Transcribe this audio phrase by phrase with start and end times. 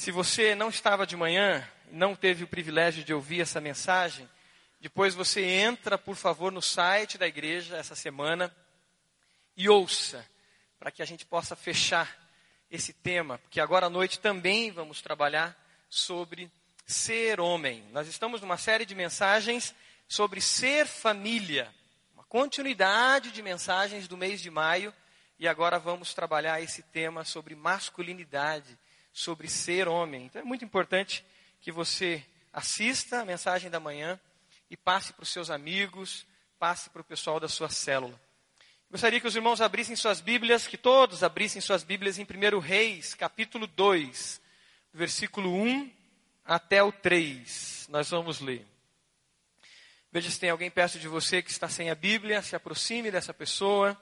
[0.00, 1.62] Se você não estava de manhã,
[1.92, 4.26] não teve o privilégio de ouvir essa mensagem,
[4.80, 8.50] depois você entra, por favor, no site da igreja essa semana
[9.54, 10.26] e ouça,
[10.78, 12.18] para que a gente possa fechar
[12.70, 15.54] esse tema, porque agora à noite também vamos trabalhar
[15.90, 16.50] sobre
[16.86, 17.84] ser homem.
[17.92, 19.74] Nós estamos numa série de mensagens
[20.08, 21.70] sobre ser família,
[22.14, 24.94] uma continuidade de mensagens do mês de maio,
[25.38, 28.78] e agora vamos trabalhar esse tema sobre masculinidade,
[29.12, 30.26] sobre ser homem.
[30.26, 31.24] Então é muito importante
[31.60, 34.18] que você assista a mensagem da manhã
[34.70, 36.26] e passe para os seus amigos,
[36.58, 38.20] passe para o pessoal da sua célula.
[38.90, 43.14] Gostaria que os irmãos abrissem suas Bíblias, que todos abrissem suas Bíblias em 1 Reis,
[43.14, 44.40] capítulo 2,
[44.92, 45.90] versículo 1
[46.44, 47.86] até o 3.
[47.88, 48.66] Nós vamos ler.
[50.10, 53.32] Veja se tem alguém perto de você que está sem a Bíblia, se aproxime dessa
[53.32, 53.96] pessoa.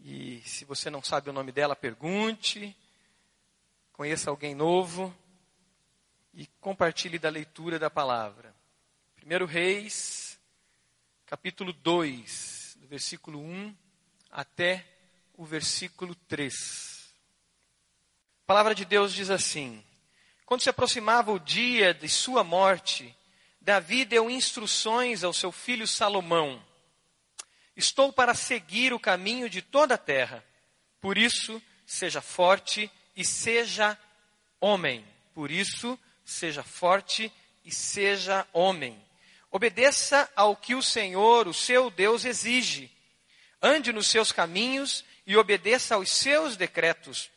[0.00, 2.76] E se você não sabe o nome dela, pergunte.
[3.94, 5.16] Conheça alguém novo
[6.34, 8.54] e compartilhe da leitura da palavra.
[9.24, 10.38] 1 Reis,
[11.24, 13.74] capítulo 2, do versículo 1
[14.30, 14.84] até
[15.32, 17.14] o versículo 3.
[18.42, 19.82] A palavra de Deus diz assim:
[20.44, 23.16] Quando se aproximava o dia de sua morte,
[23.58, 26.62] Davi deu instruções ao seu filho Salomão
[27.76, 30.44] Estou para seguir o caminho de toda a terra.
[31.00, 33.98] Por isso, seja forte e seja
[34.58, 35.04] homem.
[35.34, 37.30] Por isso, seja forte
[37.62, 38.98] e seja homem.
[39.50, 42.90] Obedeça ao que o Senhor, o seu Deus, exige.
[43.62, 47.30] Ande nos seus caminhos e obedeça aos seus decretos,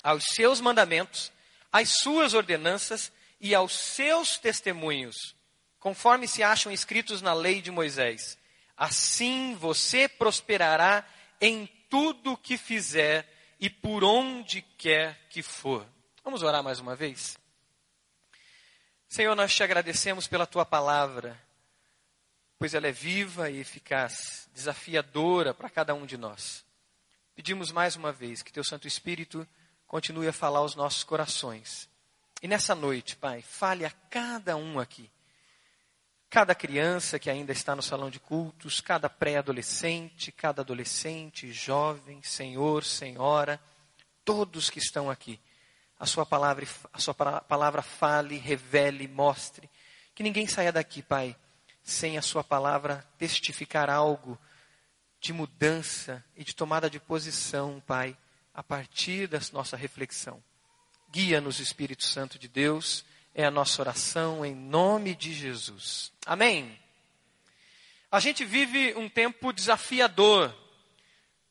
[0.00, 1.32] aos seus mandamentos,
[1.72, 3.10] às suas ordenanças
[3.40, 5.34] e aos seus testemunhos,
[5.80, 8.38] conforme se acham escritos na lei de Moisés
[8.76, 11.06] Assim você prosperará
[11.40, 13.28] em tudo o que fizer
[13.64, 15.86] e por onde quer que for.
[16.22, 17.38] Vamos orar mais uma vez?
[19.08, 21.40] Senhor, nós te agradecemos pela tua palavra,
[22.58, 26.62] pois ela é viva e eficaz, desafiadora para cada um de nós.
[27.34, 29.48] Pedimos mais uma vez que teu Santo Espírito
[29.86, 31.88] continue a falar aos nossos corações.
[32.42, 35.10] E nessa noite, Pai, fale a cada um aqui
[36.34, 42.82] cada criança que ainda está no salão de cultos, cada pré-adolescente, cada adolescente, jovem, senhor,
[42.82, 43.60] senhora,
[44.24, 45.38] todos que estão aqui.
[45.96, 49.70] A sua palavra, a sua palavra fale, revele, mostre.
[50.12, 51.36] Que ninguém saia daqui, Pai,
[51.84, 54.36] sem a sua palavra testificar algo
[55.20, 58.18] de mudança e de tomada de posição, Pai,
[58.52, 60.42] a partir da nossa reflexão.
[61.12, 66.12] Guia-nos, Espírito Santo de Deus é a nossa oração em nome de Jesus.
[66.24, 66.78] Amém.
[68.10, 70.54] A gente vive um tempo desafiador.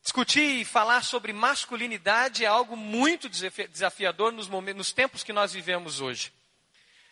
[0.01, 5.51] Discutir e falar sobre masculinidade é algo muito desafiador nos, momentos, nos tempos que nós
[5.51, 6.31] vivemos hoje.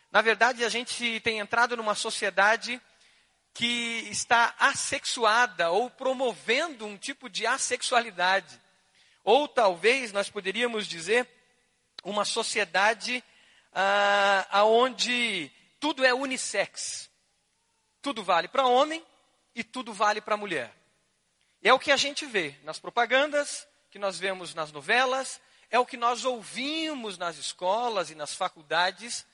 [0.09, 2.81] Na verdade, a gente tem entrado numa sociedade
[3.53, 8.59] que está assexuada ou promovendo um tipo de assexualidade.
[9.23, 11.27] Ou talvez nós poderíamos dizer
[12.03, 13.23] uma sociedade
[13.73, 17.09] ah, aonde tudo é unissex.
[18.01, 19.05] Tudo vale para homem
[19.53, 20.73] e tudo vale para mulher.
[21.61, 25.39] É o que a gente vê nas propagandas, que nós vemos nas novelas,
[25.69, 29.25] é o que nós ouvimos nas escolas e nas faculdades.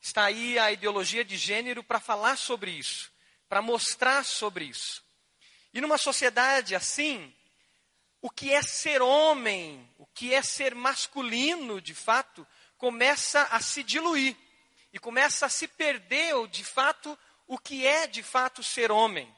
[0.00, 3.12] Está aí a ideologia de gênero para falar sobre isso,
[3.48, 5.04] para mostrar sobre isso.
[5.72, 7.34] E numa sociedade assim,
[8.22, 12.46] o que é ser homem, o que é ser masculino de fato,
[12.78, 14.36] começa a se diluir
[14.92, 19.32] e começa a se perder, de fato, o que é de fato ser homem.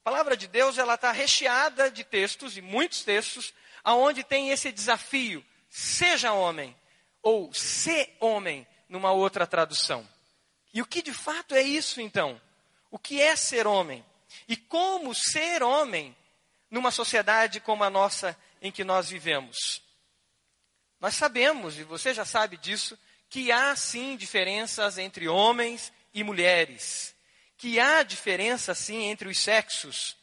[0.00, 4.72] A palavra de Deus ela está recheada de textos, e muitos textos, aonde tem esse
[4.72, 6.76] desafio: seja homem,
[7.22, 10.06] ou ser homem, numa outra tradução.
[10.74, 12.40] E o que de fato é isso então?
[12.90, 14.04] O que é ser homem?
[14.48, 16.16] E como ser homem
[16.70, 19.82] numa sociedade como a nossa em que nós vivemos?
[21.02, 22.96] Nós sabemos, e você já sabe disso,
[23.28, 27.12] que há sim diferenças entre homens e mulheres.
[27.58, 30.16] Que há diferença sim entre os sexos.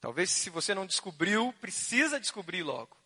[0.00, 2.96] Talvez se você não descobriu, precisa descobrir logo.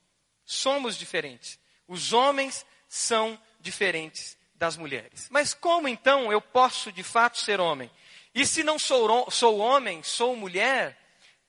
[0.46, 1.58] Somos diferentes.
[1.86, 5.28] Os homens são diferentes das mulheres.
[5.30, 7.90] Mas como então eu posso de fato ser homem?
[8.34, 10.98] E se não sou, sou homem, sou mulher,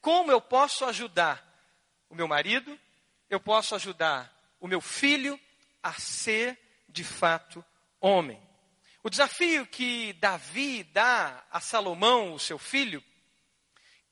[0.02, 1.42] como eu posso ajudar
[2.10, 2.78] o meu marido,
[3.30, 5.40] eu posso ajudar o meu filho
[5.82, 6.58] a ser
[6.90, 7.64] de fato
[8.00, 8.42] homem.
[9.04, 13.04] O desafio que Davi dá a Salomão, o seu filho,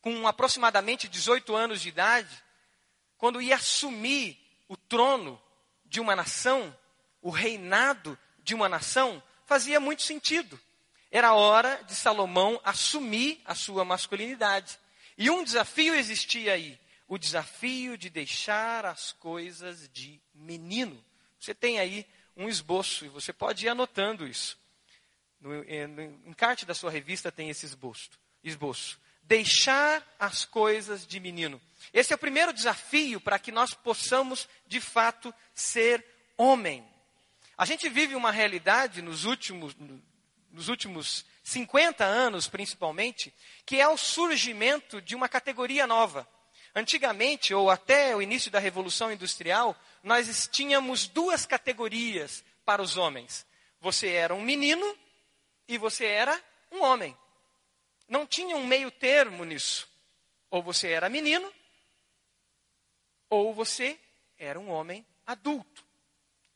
[0.01, 2.43] com aproximadamente 18 anos de idade,
[3.17, 4.37] quando ia assumir
[4.67, 5.41] o trono
[5.85, 6.75] de uma nação,
[7.21, 10.59] o reinado de uma nação, fazia muito sentido.
[11.09, 14.77] Era hora de Salomão assumir a sua masculinidade.
[15.17, 21.03] E um desafio existia aí: o desafio de deixar as coisas de menino.
[21.39, 22.05] Você tem aí
[22.35, 24.57] um esboço e você pode ir anotando isso.
[25.39, 28.09] No, eh, no encarte da sua revista tem esse esboço.
[28.43, 28.99] esboço.
[29.23, 31.61] Deixar as coisas de menino.
[31.93, 36.05] Esse é o primeiro desafio para que nós possamos, de fato, ser
[36.37, 36.85] homem.
[37.57, 39.75] A gente vive uma realidade nos últimos,
[40.51, 43.33] nos últimos 50 anos, principalmente,
[43.65, 46.27] que é o surgimento de uma categoria nova.
[46.75, 53.45] Antigamente, ou até o início da Revolução Industrial, nós tínhamos duas categorias para os homens.
[53.79, 54.97] Você era um menino
[55.67, 56.41] e você era
[56.71, 57.15] um homem.
[58.07, 59.87] Não tinha um meio termo nisso.
[60.49, 61.51] Ou você era menino,
[63.29, 63.99] ou você
[64.37, 65.83] era um homem adulto.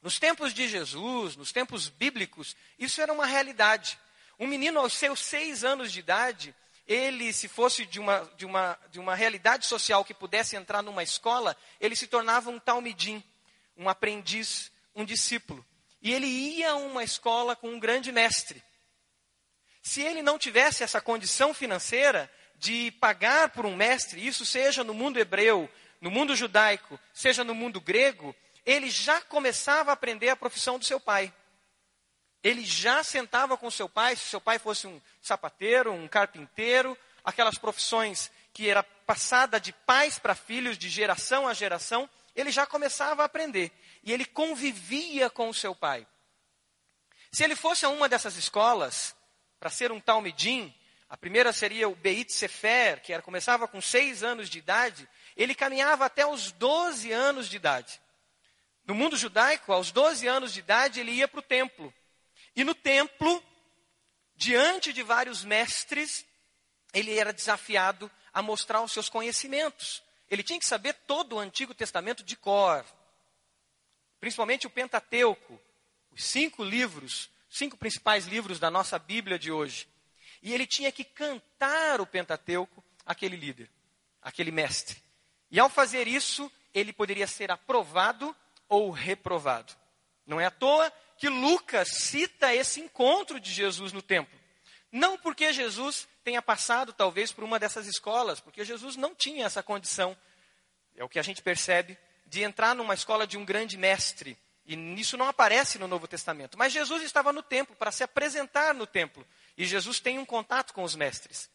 [0.01, 3.99] Nos tempos de Jesus, nos tempos bíblicos, isso era uma realidade.
[4.39, 6.55] Um menino aos seus seis anos de idade,
[6.87, 11.03] ele, se fosse de uma, de uma, de uma realidade social que pudesse entrar numa
[11.03, 13.21] escola, ele se tornava um talmidim,
[13.75, 15.65] um aprendiz, um discípulo.
[16.01, 18.63] E ele ia a uma escola com um grande mestre.
[19.81, 24.93] Se ele não tivesse essa condição financeira de pagar por um mestre, isso seja no
[24.93, 25.69] mundo hebreu,
[25.99, 28.35] no mundo judaico, seja no mundo grego,
[28.65, 31.33] ele já começava a aprender a profissão do seu pai.
[32.43, 37.57] Ele já sentava com seu pai, se seu pai fosse um sapateiro, um carpinteiro, aquelas
[37.57, 43.21] profissões que era passada de pais para filhos, de geração a geração, ele já começava
[43.21, 43.71] a aprender.
[44.03, 46.07] E ele convivia com o seu pai.
[47.31, 49.15] Se ele fosse a uma dessas escolas,
[49.59, 50.73] para ser um talmidim,
[51.09, 55.55] a primeira seria o Beit Sefer, que era, começava com seis anos de idade, ele
[55.55, 58.01] caminhava até os 12 anos de idade.
[58.85, 61.93] No mundo judaico, aos 12 anos de idade, ele ia para o templo.
[62.57, 63.43] E no templo,
[64.35, 66.25] diante de vários mestres,
[66.91, 70.01] ele era desafiado a mostrar os seus conhecimentos.
[70.27, 72.83] Ele tinha que saber todo o Antigo Testamento de cor,
[74.19, 75.61] principalmente o Pentateuco,
[76.11, 79.87] os cinco livros, cinco principais livros da nossa Bíblia de hoje.
[80.41, 83.69] E ele tinha que cantar o Pentateuco àquele líder,
[84.19, 84.97] àquele mestre.
[85.51, 88.35] E ao fazer isso, ele poderia ser aprovado
[88.67, 89.75] ou reprovado.
[90.25, 94.37] Não é à toa que Lucas cita esse encontro de Jesus no templo.
[94.91, 99.63] Não porque Jesus tenha passado, talvez, por uma dessas escolas, porque Jesus não tinha essa
[99.63, 100.17] condição,
[100.95, 104.37] é o que a gente percebe, de entrar numa escola de um grande mestre.
[104.65, 106.57] E isso não aparece no Novo Testamento.
[106.57, 109.25] Mas Jesus estava no templo para se apresentar no templo.
[109.57, 111.49] E Jesus tem um contato com os mestres.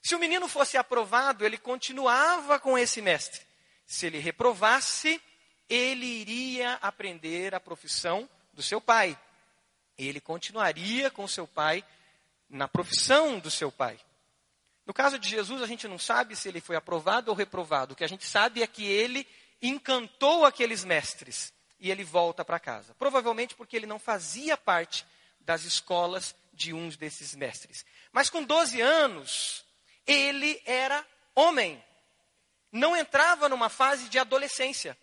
[0.00, 3.42] Se o menino fosse aprovado, ele continuava com esse mestre.
[3.84, 5.20] Se ele reprovasse,
[5.68, 9.18] ele iria aprender a profissão do seu pai.
[9.96, 11.84] Ele continuaria com seu pai
[12.48, 13.98] na profissão do seu pai.
[14.84, 17.92] No caso de Jesus, a gente não sabe se ele foi aprovado ou reprovado.
[17.92, 19.26] O que a gente sabe é que ele
[19.60, 22.94] encantou aqueles mestres e ele volta para casa.
[22.98, 25.06] Provavelmente porque ele não fazia parte
[25.40, 27.84] das escolas de um desses mestres.
[28.12, 29.64] Mas com 12 anos,
[30.06, 31.04] ele era
[31.34, 31.82] homem.
[32.70, 34.96] Não entrava numa fase de adolescência.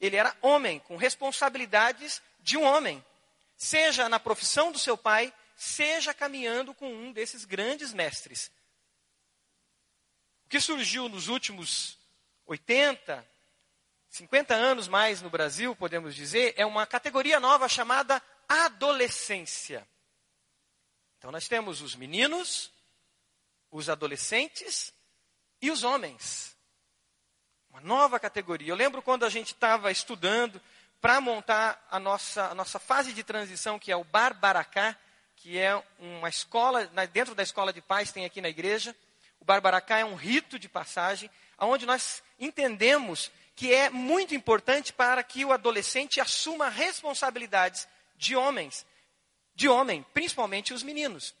[0.00, 3.04] Ele era homem, com responsabilidades de um homem,
[3.56, 8.50] seja na profissão do seu pai, seja caminhando com um desses grandes mestres.
[10.44, 11.96] O que surgiu nos últimos
[12.46, 13.26] 80,
[14.10, 19.86] 50 anos mais no Brasil, podemos dizer, é uma categoria nova chamada adolescência.
[21.16, 22.72] Então nós temos os meninos,
[23.70, 24.92] os adolescentes
[25.60, 26.56] e os homens.
[27.70, 28.68] Uma nova categoria.
[28.68, 30.60] Eu lembro quando a gente estava estudando
[31.02, 34.96] para montar a nossa, a nossa fase de transição, que é o Barbaracá,
[35.34, 38.94] que é uma escola, dentro da escola de paz tem aqui na igreja.
[39.40, 41.28] O Barbaracá é um rito de passagem,
[41.58, 48.86] onde nós entendemos que é muito importante para que o adolescente assuma responsabilidades de homens,
[49.56, 51.34] de homem, principalmente os meninos.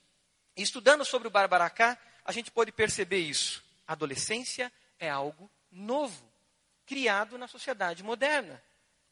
[0.56, 3.62] Estudando sobre o Barbaracá, a gente pode perceber isso.
[3.86, 6.28] A adolescência é algo novo,
[6.84, 8.60] criado na sociedade moderna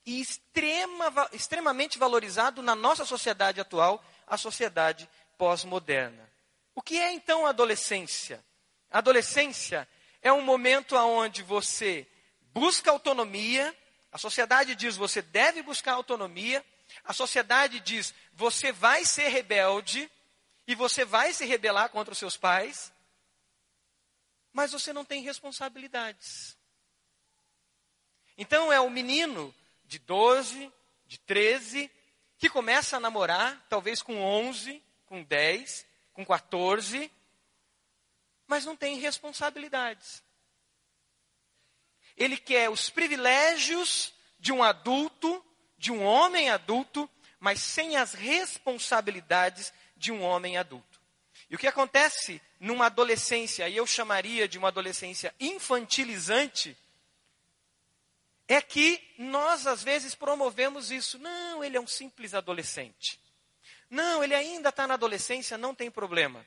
[0.04, 6.30] e extrema, extremamente valorizado na nossa sociedade atual, a sociedade pós-moderna.
[6.74, 8.44] O que é então a adolescência?
[8.90, 9.88] A adolescência
[10.22, 12.06] é um momento onde você
[12.52, 13.74] busca autonomia,
[14.12, 16.64] a sociedade diz você deve buscar autonomia,
[17.04, 20.10] a sociedade diz você vai ser rebelde
[20.66, 22.92] e você vai se rebelar contra os seus pais,
[24.52, 26.56] mas você não tem responsabilidades.
[28.36, 29.54] Então é o menino
[29.90, 30.72] de 12,
[31.04, 31.90] de 13,
[32.38, 37.10] que começa a namorar, talvez com 11, com 10, com 14,
[38.46, 40.22] mas não tem responsabilidades.
[42.16, 45.44] Ele quer os privilégios de um adulto,
[45.76, 51.00] de um homem adulto, mas sem as responsabilidades de um homem adulto.
[51.50, 56.78] E o que acontece numa adolescência, e eu chamaria de uma adolescência infantilizante,
[58.52, 61.20] é que nós às vezes promovemos isso.
[61.20, 63.20] Não, ele é um simples adolescente.
[63.88, 66.44] Não, ele ainda está na adolescência, não tem problema.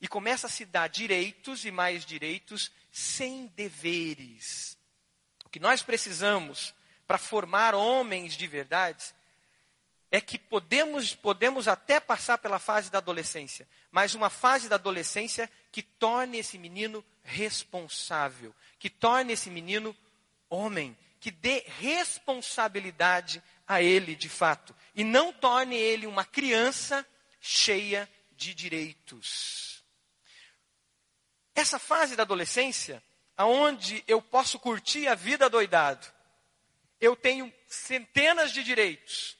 [0.00, 4.78] E começa a se dar direitos e mais direitos sem deveres.
[5.44, 6.74] O que nós precisamos
[7.06, 9.04] para formar homens de verdade
[10.10, 15.50] é que podemos, podemos até passar pela fase da adolescência, mas uma fase da adolescência
[15.70, 19.94] que torne esse menino responsável, que torne esse menino
[20.48, 27.06] homem, que dê responsabilidade a ele de fato, e não torne ele uma criança
[27.40, 29.84] cheia de direitos.
[31.54, 33.02] Essa fase da adolescência,
[33.36, 36.06] aonde eu posso curtir a vida doidado,
[37.00, 39.35] eu tenho centenas de direitos,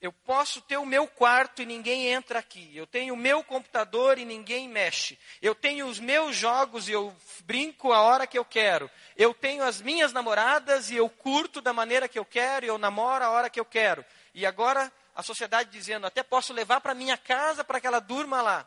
[0.00, 2.74] eu posso ter o meu quarto e ninguém entra aqui.
[2.74, 5.18] Eu tenho o meu computador e ninguém mexe.
[5.42, 8.90] Eu tenho os meus jogos e eu brinco a hora que eu quero.
[9.14, 12.78] Eu tenho as minhas namoradas e eu curto da maneira que eu quero e eu
[12.78, 14.02] namoro a hora que eu quero.
[14.32, 18.40] E agora a sociedade dizendo, até posso levar para minha casa para que ela durma
[18.40, 18.66] lá.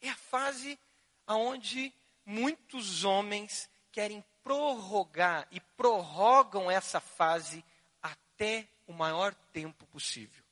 [0.00, 0.78] É a fase
[1.26, 1.92] onde
[2.24, 7.64] muitos homens querem prorrogar e prorrogam essa fase
[8.00, 10.42] até o maior tempo possível.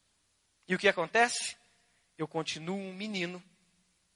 [0.67, 1.57] E o que acontece?
[2.17, 3.43] Eu continuo um menino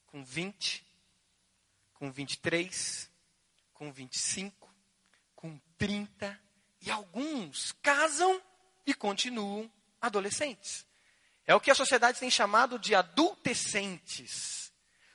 [0.07, 0.85] com 20,
[1.95, 3.11] com 23,
[3.73, 4.75] com 25,
[5.35, 6.41] com 30,
[6.81, 8.41] e alguns casam
[8.87, 10.87] e continuam adolescentes.
[11.47, 14.73] É o que a sociedade tem chamado de adultescentes.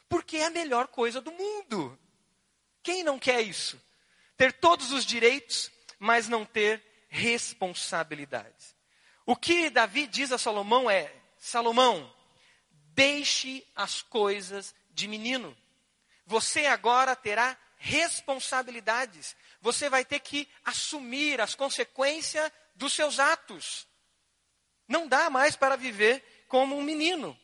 [0.08, 1.98] Porque é a melhor coisa do mundo.
[2.82, 3.82] Quem não quer isso?
[4.36, 8.76] Ter todos os direitos, mas não ter responsabilidades.
[9.30, 12.12] O que Davi diz a Salomão é: Salomão,
[12.96, 15.56] deixe as coisas de menino.
[16.26, 19.36] Você agora terá responsabilidades.
[19.62, 23.86] Você vai ter que assumir as consequências dos seus atos.
[24.88, 27.40] Não dá mais para viver como um menino.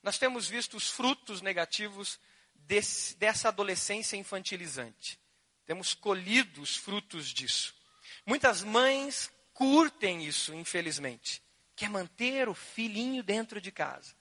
[0.00, 2.20] Nós temos visto os frutos negativos
[2.54, 5.18] desse, dessa adolescência infantilizante.
[5.66, 7.74] Temos colhido os frutos disso.
[8.24, 9.28] Muitas mães
[9.58, 11.42] curtem isso, infelizmente.
[11.74, 14.14] Quer manter o filhinho dentro de casa.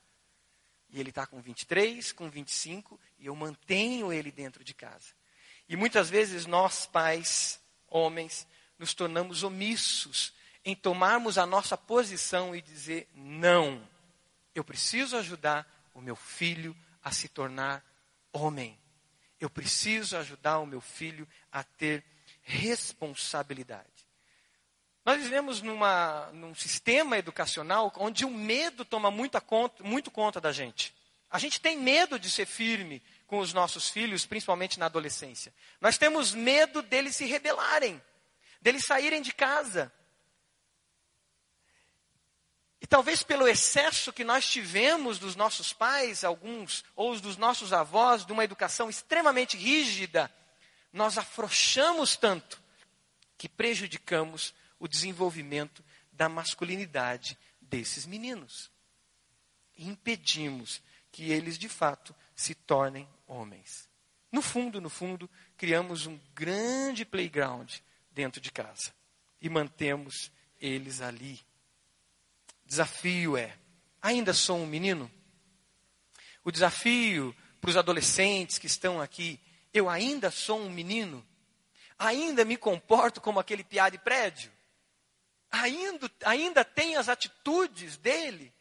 [0.90, 5.14] E ele está com 23, com 25, e eu mantenho ele dentro de casa.
[5.70, 8.48] E muitas vezes nós, pais, homens,
[8.80, 10.34] nos tornamos omissos
[10.66, 13.88] em tomarmos a nossa posição e dizer: não,
[14.56, 17.86] eu preciso ajudar o meu filho a se tornar
[18.34, 18.76] homem.
[19.40, 22.04] Eu preciso ajudar o meu filho a ter
[22.42, 23.97] responsabilidade.
[25.08, 30.52] Nós vivemos numa, num sistema educacional onde o medo toma muita conta, muito conta da
[30.52, 30.94] gente.
[31.32, 35.54] A gente tem medo de ser firme com os nossos filhos, principalmente na adolescência.
[35.80, 38.04] Nós temos medo deles se rebelarem,
[38.60, 39.90] deles saírem de casa.
[42.82, 48.26] E talvez pelo excesso que nós tivemos dos nossos pais, alguns, ou dos nossos avós,
[48.26, 50.30] de uma educação extremamente rígida,
[50.92, 52.62] nós afrouxamos tanto
[53.38, 58.72] que prejudicamos o desenvolvimento da masculinidade desses meninos.
[59.78, 60.82] Impedimos
[61.12, 63.88] que eles de fato se tornem homens.
[64.32, 67.72] No fundo, no fundo, criamos um grande playground
[68.12, 68.94] dentro de casa
[69.42, 71.40] e mantemos eles ali.
[72.66, 73.58] Desafio é:
[74.02, 75.10] ainda sou um menino?
[76.44, 79.40] O desafio para os adolescentes que estão aqui,
[79.74, 81.26] eu ainda sou um menino?
[81.98, 84.52] Ainda me comporto como aquele piá de prédio?
[85.52, 88.54] Ainda, ainda tem as atitudes dele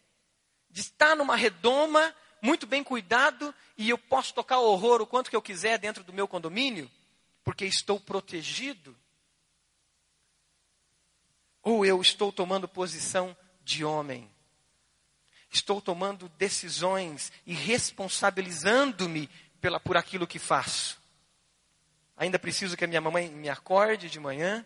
[0.70, 5.36] de estar numa redoma, muito bem cuidado, e eu posso tocar horror o quanto que
[5.36, 6.90] eu quiser dentro do meu condomínio,
[7.42, 8.96] porque estou protegido?
[11.62, 14.30] Ou eu estou tomando posição de homem?
[15.50, 19.28] Estou tomando decisões e responsabilizando-me
[19.60, 21.00] pela, por aquilo que faço.
[22.16, 24.64] Ainda preciso que a minha mamãe me acorde de manhã,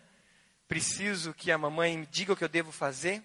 [0.71, 3.21] preciso que a mamãe me diga o que eu devo fazer?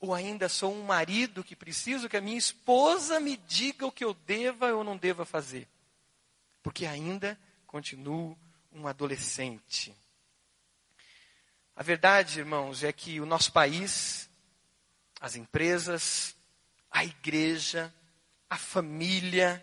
[0.00, 4.02] Ou ainda sou um marido que preciso que a minha esposa me diga o que
[4.02, 5.68] eu deva ou não deva fazer?
[6.62, 8.34] Porque ainda continuo
[8.72, 9.94] um adolescente.
[11.76, 14.30] A verdade, irmãos, é que o nosso país,
[15.20, 16.34] as empresas,
[16.90, 17.92] a igreja,
[18.48, 19.62] a família,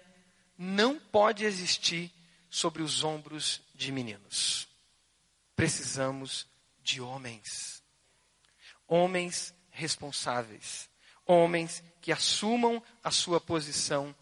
[0.55, 2.13] não pode existir
[2.47, 4.67] sobre os ombros de meninos.
[5.55, 6.45] Precisamos
[6.87, 7.83] de homens.
[8.87, 10.89] Homens responsáveis.
[11.25, 14.15] Homens que assumam a sua posição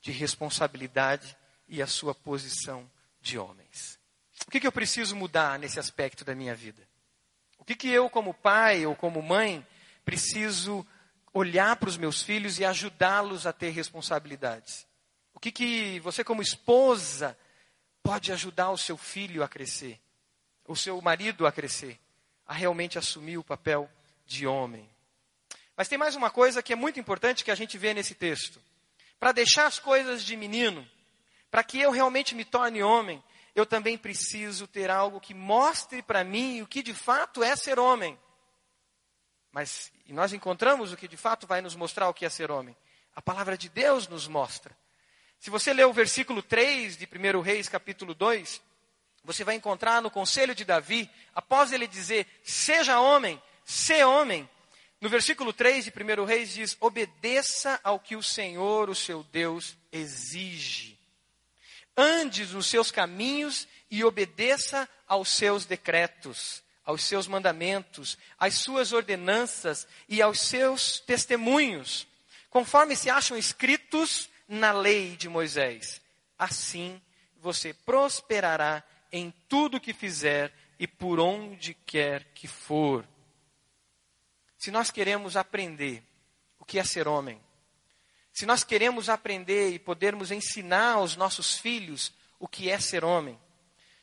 [0.00, 1.36] de responsabilidade
[1.68, 2.90] e a sua posição
[3.20, 3.98] de homens.
[4.46, 6.82] O que, que eu preciso mudar nesse aspecto da minha vida?
[7.58, 9.64] O que, que eu, como pai ou como mãe,
[10.04, 10.84] preciso
[11.32, 14.84] olhar para os meus filhos e ajudá-los a ter responsabilidades?
[15.32, 17.38] O que, que você, como esposa,
[18.02, 20.00] pode ajudar o seu filho a crescer?
[20.70, 21.98] O seu marido a crescer?
[22.46, 23.90] A realmente assumir o papel
[24.24, 24.88] de homem?
[25.76, 28.62] Mas tem mais uma coisa que é muito importante que a gente vê nesse texto.
[29.18, 30.88] Para deixar as coisas de menino,
[31.50, 33.20] para que eu realmente me torne homem,
[33.52, 37.80] eu também preciso ter algo que mostre para mim o que de fato é ser
[37.80, 38.16] homem.
[39.50, 42.48] Mas e nós encontramos o que de fato vai nos mostrar o que é ser
[42.48, 42.76] homem.
[43.16, 44.72] A palavra de Deus nos mostra.
[45.40, 48.69] Se você ler o versículo 3 de 1 Reis, capítulo 2,
[49.24, 54.48] você vai encontrar no conselho de Davi, após ele dizer: Seja homem, se homem.
[55.00, 59.76] No versículo 3 de 1 Reis diz: Obedeça ao que o Senhor, o seu Deus,
[59.90, 61.00] exige
[62.00, 69.86] andes nos seus caminhos e obedeça aos seus decretos, aos seus mandamentos, às suas ordenanças
[70.08, 72.06] e aos seus testemunhos,
[72.48, 76.00] conforme se acham escritos na lei de Moisés.
[76.38, 77.00] Assim
[77.38, 78.82] você prosperará
[79.12, 83.06] em tudo que fizer e por onde quer que for.
[84.56, 86.02] Se nós queremos aprender
[86.58, 87.40] o que é ser homem,
[88.32, 93.38] se nós queremos aprender e podermos ensinar aos nossos filhos o que é ser homem,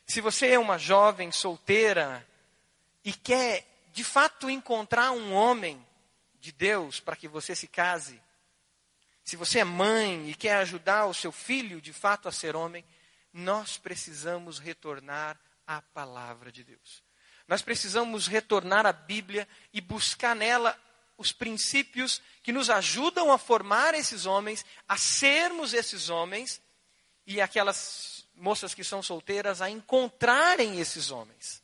[0.06, 2.26] se você é uma jovem solteira
[3.04, 5.84] e quer de fato encontrar um homem
[6.40, 8.22] de Deus para que você se case,
[9.24, 12.86] se você é mãe e quer ajudar o seu filho de fato a ser homem,
[13.34, 17.04] nós precisamos retornar à palavra de Deus.
[17.48, 20.78] Nós precisamos retornar à Bíblia e buscar nela
[21.18, 26.62] os princípios que nos ajudam a formar esses homens, a sermos esses homens,
[27.28, 31.62] e aquelas moças que são solteiras a encontrarem esses homens.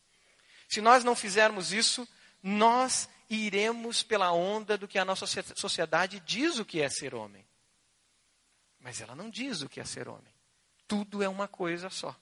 [0.67, 2.07] Se nós não fizermos isso,
[2.41, 7.45] nós iremos pela onda do que a nossa sociedade diz o que é ser homem.
[8.79, 10.32] Mas ela não diz o que é ser homem.
[10.93, 12.15] Tudo é uma coisa só.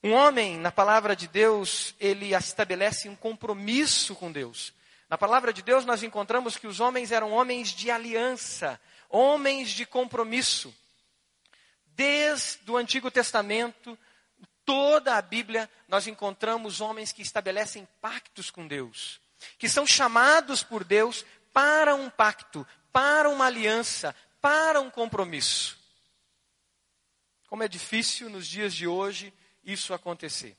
[0.00, 4.72] Um homem, na palavra de Deus, ele estabelece um compromisso com Deus.
[5.10, 9.84] Na palavra de Deus, nós encontramos que os homens eram homens de aliança, homens de
[9.84, 10.72] compromisso.
[11.86, 13.98] Desde o Antigo Testamento,
[14.64, 19.20] toda a Bíblia, nós encontramos homens que estabelecem pactos com Deus,
[19.58, 25.75] que são chamados por Deus para um pacto, para uma aliança, para um compromisso.
[27.46, 29.32] Como é difícil nos dias de hoje
[29.64, 30.56] isso acontecer.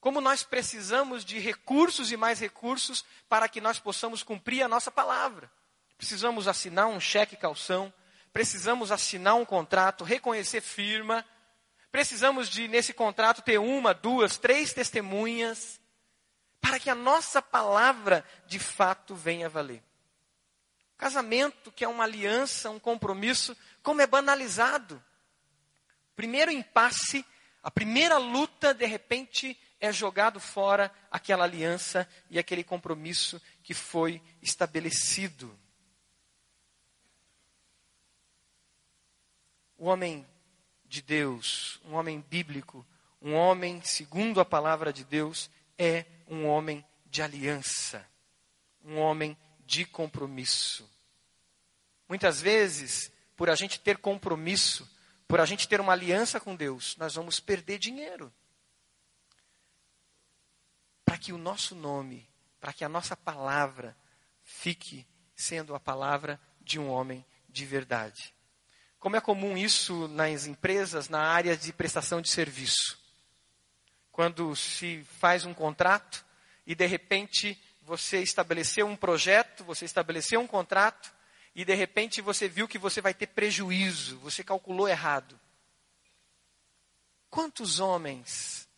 [0.00, 4.90] Como nós precisamos de recursos e mais recursos para que nós possamos cumprir a nossa
[4.90, 5.50] palavra.
[5.96, 7.92] Precisamos assinar um cheque calção,
[8.32, 11.24] precisamos assinar um contrato, reconhecer firma,
[11.92, 15.80] precisamos de, nesse contrato, ter uma, duas, três testemunhas,
[16.60, 19.82] para que a nossa palavra de fato venha a valer.
[20.96, 25.02] Casamento, que é uma aliança, um compromisso, como é banalizado.
[26.22, 27.26] Primeiro impasse,
[27.60, 34.22] a primeira luta, de repente, é jogado fora aquela aliança e aquele compromisso que foi
[34.40, 35.52] estabelecido.
[39.76, 40.24] O homem
[40.84, 42.86] de Deus, um homem bíblico,
[43.20, 48.08] um homem segundo a palavra de Deus, é um homem de aliança,
[48.84, 50.88] um homem de compromisso.
[52.08, 54.88] Muitas vezes, por a gente ter compromisso,
[55.32, 58.30] por a gente ter uma aliança com Deus, nós vamos perder dinheiro
[61.06, 62.28] para que o nosso nome,
[62.60, 63.96] para que a nossa palavra
[64.42, 68.34] fique sendo a palavra de um homem de verdade.
[68.98, 73.00] Como é comum isso nas empresas, na área de prestação de serviço.
[74.10, 76.22] Quando se faz um contrato
[76.66, 81.10] e de repente você estabeleceu um projeto, você estabeleceu um contrato
[81.54, 85.38] e de repente você viu que você vai ter prejuízo, você calculou errado.
[87.28, 88.68] Quantos homens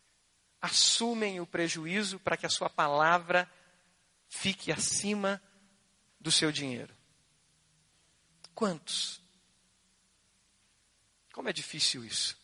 [0.61, 3.51] assumem o prejuízo para que a sua palavra
[4.29, 5.41] fique acima
[6.19, 6.95] do seu dinheiro.
[8.55, 9.21] Quantos?
[11.35, 12.37] Como é difícil isso?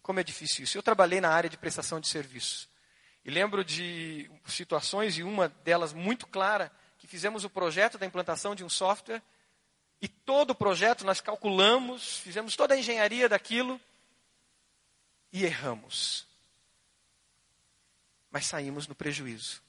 [0.00, 0.78] Como é difícil isso?
[0.78, 2.68] Eu trabalhei na área de prestação de serviço.
[3.24, 6.70] E lembro de situações, e uma delas muito clara,
[7.08, 9.22] fizemos o projeto da implantação de um software,
[10.00, 13.80] e todo o projeto nós calculamos, fizemos toda a engenharia daquilo,
[15.32, 16.26] e erramos.
[18.30, 19.62] Mas saímos no prejuízo.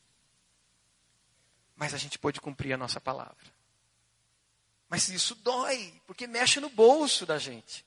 [1.77, 3.59] Mas a gente pôde cumprir a nossa palavra.
[4.89, 7.85] Mas isso dói, porque mexe no bolso da gente.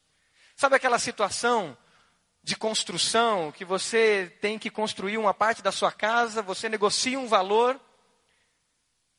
[0.57, 1.77] Sabe aquela situação
[2.43, 7.29] de construção, que você tem que construir uma parte da sua casa, você negocia um
[7.29, 7.79] valor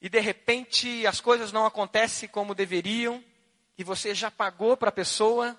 [0.04, 3.24] e de repente as coisas não acontecem como deveriam
[3.78, 5.58] e você já pagou para a pessoa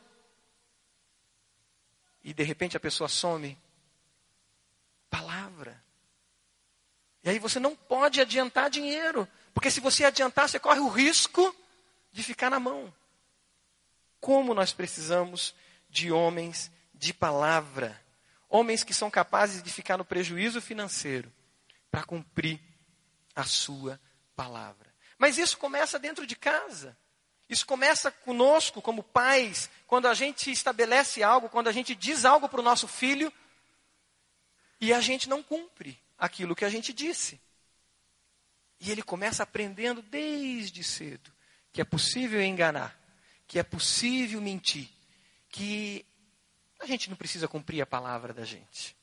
[2.23, 3.59] e de repente a pessoa some.
[5.09, 5.83] Palavra.
[7.23, 11.57] E aí você não pode adiantar dinheiro, porque se você adiantar, você corre o risco
[12.13, 12.93] de ficar na mão.
[14.21, 15.55] Como nós precisamos
[15.89, 17.99] de homens de palavra.
[18.47, 21.33] Homens que são capazes de ficar no prejuízo financeiro
[21.91, 22.61] para cumprir
[23.35, 23.99] a sua
[24.35, 24.93] palavra.
[25.19, 26.97] Mas isso começa dentro de casa.
[27.49, 32.49] Isso começa conosco, como pais, quando a gente estabelece algo, quando a gente diz algo
[32.49, 33.33] para o nosso filho
[34.81, 37.41] e a gente não cumpre aquilo que a gente disse.
[38.81, 41.33] E ele começa aprendendo desde cedo
[41.73, 42.97] que é possível enganar,
[43.49, 44.89] que é possível mentir,
[45.49, 46.07] que
[46.79, 48.97] a gente não precisa cumprir a palavra da gente.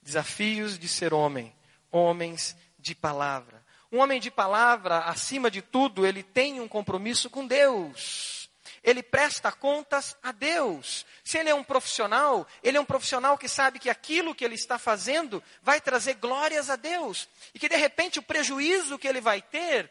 [0.00, 1.54] Desafios de ser homem,
[1.90, 3.62] homens de palavra.
[3.90, 8.50] Um homem de palavra, acima de tudo, ele tem um compromisso com Deus.
[8.82, 11.06] Ele presta contas a Deus.
[11.22, 14.56] Se ele é um profissional, ele é um profissional que sabe que aquilo que ele
[14.56, 17.28] está fazendo vai trazer glórias a Deus.
[17.54, 19.88] E que de repente o prejuízo que ele vai ter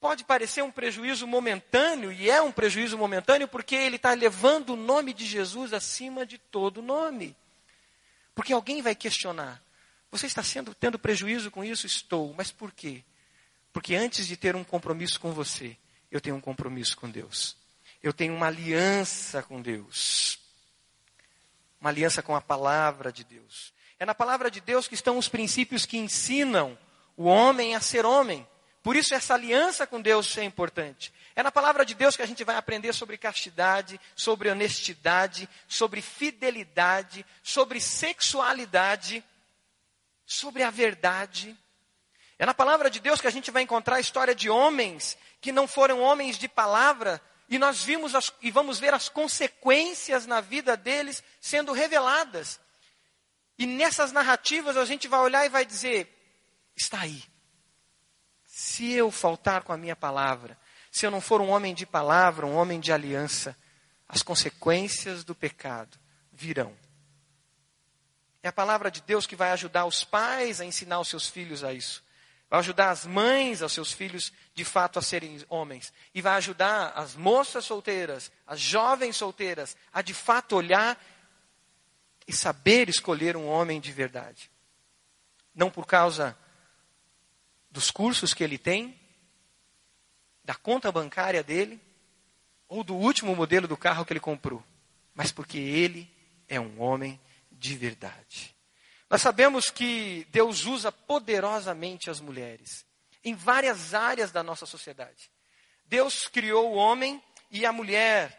[0.00, 4.76] pode parecer um prejuízo momentâneo, e é um prejuízo momentâneo, porque ele está levando o
[4.76, 7.34] nome de Jesus acima de todo nome.
[8.34, 9.62] Porque alguém vai questionar:
[10.16, 11.86] você está sendo, tendo prejuízo com isso?
[11.86, 12.32] Estou.
[12.36, 13.02] Mas por quê?
[13.72, 15.76] Porque antes de ter um compromisso com você,
[16.10, 17.56] eu tenho um compromisso com Deus.
[18.00, 20.38] Eu tenho uma aliança com Deus.
[21.80, 23.72] Uma aliança com a palavra de Deus.
[23.98, 26.78] É na palavra de Deus que estão os princípios que ensinam
[27.16, 28.46] o homem a ser homem.
[28.84, 31.12] Por isso, essa aliança com Deus é importante.
[31.34, 36.00] É na palavra de Deus que a gente vai aprender sobre castidade, sobre honestidade, sobre
[36.00, 39.24] fidelidade, sobre sexualidade,
[40.26, 41.56] sobre a verdade.
[42.38, 45.52] É na palavra de Deus que a gente vai encontrar a história de homens que
[45.52, 50.40] não foram homens de palavra, e nós vimos as, e vamos ver as consequências na
[50.40, 52.58] vida deles sendo reveladas.
[53.58, 56.08] E nessas narrativas a gente vai olhar e vai dizer:
[56.74, 57.22] está aí
[58.54, 60.56] se eu faltar com a minha palavra,
[60.88, 63.56] se eu não for um homem de palavra, um homem de aliança,
[64.08, 65.98] as consequências do pecado
[66.32, 66.72] virão.
[68.44, 71.64] É a palavra de Deus que vai ajudar os pais a ensinar os seus filhos
[71.64, 72.04] a isso.
[72.50, 75.90] Vai ajudar as mães aos seus filhos de fato a serem homens.
[76.14, 81.02] E vai ajudar as moças solteiras, as jovens solteiras, a de fato olhar
[82.28, 84.50] e saber escolher um homem de verdade.
[85.54, 86.36] Não por causa
[87.70, 89.00] dos cursos que ele tem,
[90.44, 91.80] da conta bancária dele,
[92.68, 94.62] ou do último modelo do carro que ele comprou,
[95.14, 96.14] mas porque ele
[96.46, 97.18] é um homem
[97.64, 98.54] de verdade.
[99.08, 102.84] Nós sabemos que Deus usa poderosamente as mulheres
[103.24, 105.30] em várias áreas da nossa sociedade.
[105.86, 108.38] Deus criou o homem e a mulher,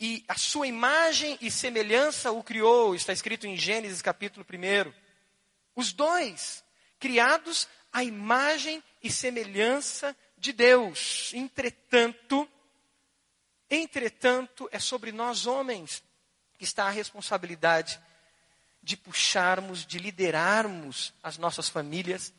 [0.00, 4.92] e a sua imagem e semelhança o criou, está escrito em Gênesis capítulo 1.
[5.76, 6.64] Os dois,
[6.98, 11.32] criados a imagem e semelhança de Deus.
[11.34, 12.48] Entretanto,
[13.68, 16.02] entretanto, é sobre nós homens
[16.56, 18.00] que está a responsabilidade
[18.84, 22.32] de puxarmos, de liderarmos as nossas famílias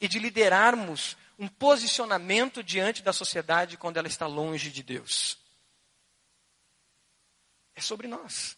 [0.00, 5.38] e de liderarmos um posicionamento diante da sociedade quando ela está longe de Deus.
[7.74, 8.56] É sobre nós.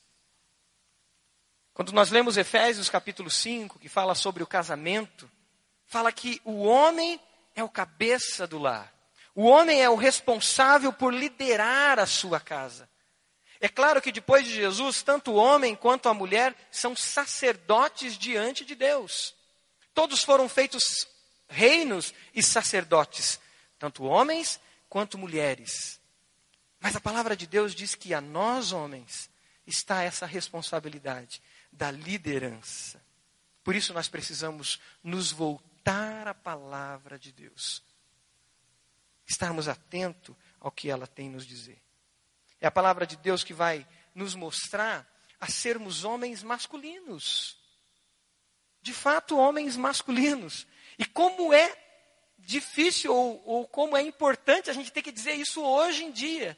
[1.75, 5.31] Quando nós lemos Efésios capítulo 5, que fala sobre o casamento,
[5.85, 7.21] fala que o homem
[7.55, 8.93] é o cabeça do lar.
[9.35, 12.89] O homem é o responsável por liderar a sua casa.
[13.63, 18.65] É claro que depois de Jesus, tanto o homem quanto a mulher são sacerdotes diante
[18.65, 19.37] de Deus.
[19.95, 21.07] Todos foram feitos
[21.49, 23.39] reinos e sacerdotes,
[23.79, 26.01] tanto homens quanto mulheres.
[26.81, 29.31] Mas a palavra de Deus diz que a nós, homens,
[29.65, 33.01] está essa responsabilidade da liderança.
[33.63, 37.81] Por isso nós precisamos nos voltar a palavra de Deus.
[39.25, 41.82] Estarmos atentos ao que ela tem nos dizer.
[42.63, 45.05] É a palavra de Deus que vai nos mostrar
[45.41, 47.59] a sermos homens masculinos.
[48.81, 50.67] de fato, homens masculinos.
[50.99, 51.77] E como é
[52.39, 56.57] difícil ou, ou como é importante a gente ter que dizer isso hoje em dia.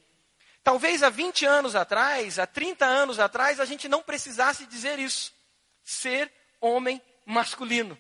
[0.62, 5.34] Talvez há 20 anos atrás, há 30 anos atrás, a gente não precisasse dizer isso.
[5.82, 7.98] Ser homem masculino.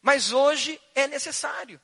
[0.00, 1.80] Mas hoje é necessário.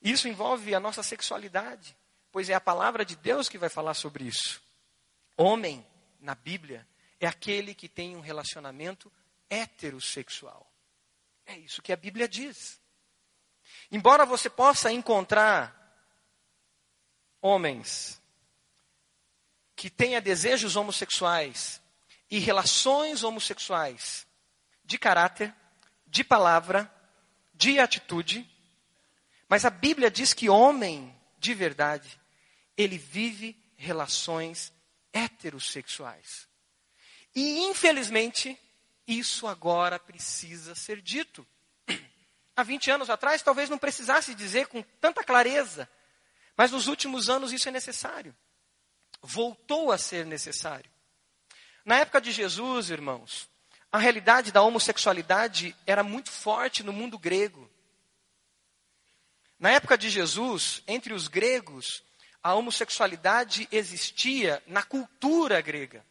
[0.00, 1.96] Isso envolve a nossa sexualidade,
[2.34, 4.60] pois é a palavra de Deus que vai falar sobre isso.
[5.36, 5.86] Homem,
[6.18, 6.84] na Bíblia,
[7.20, 9.10] é aquele que tem um relacionamento
[9.48, 10.68] heterossexual.
[11.46, 12.80] É isso que a Bíblia diz.
[13.88, 15.80] Embora você possa encontrar
[17.40, 18.20] homens
[19.76, 21.80] que tenha desejos homossexuais
[22.28, 24.26] e relações homossexuais
[24.84, 25.54] de caráter,
[26.04, 26.92] de palavra,
[27.54, 28.44] de atitude,
[29.48, 32.23] mas a Bíblia diz que homem de verdade,
[32.76, 34.72] ele vive relações
[35.12, 36.48] heterossexuais.
[37.34, 38.58] E infelizmente,
[39.06, 41.46] isso agora precisa ser dito.
[42.56, 45.88] Há 20 anos atrás, talvez não precisasse dizer com tanta clareza,
[46.56, 48.34] mas nos últimos anos isso é necessário.
[49.20, 50.90] Voltou a ser necessário.
[51.84, 53.48] Na época de Jesus, irmãos,
[53.90, 57.70] a realidade da homossexualidade era muito forte no mundo grego.
[59.58, 62.02] Na época de Jesus, entre os gregos,
[62.44, 66.04] a homossexualidade existia na cultura grega.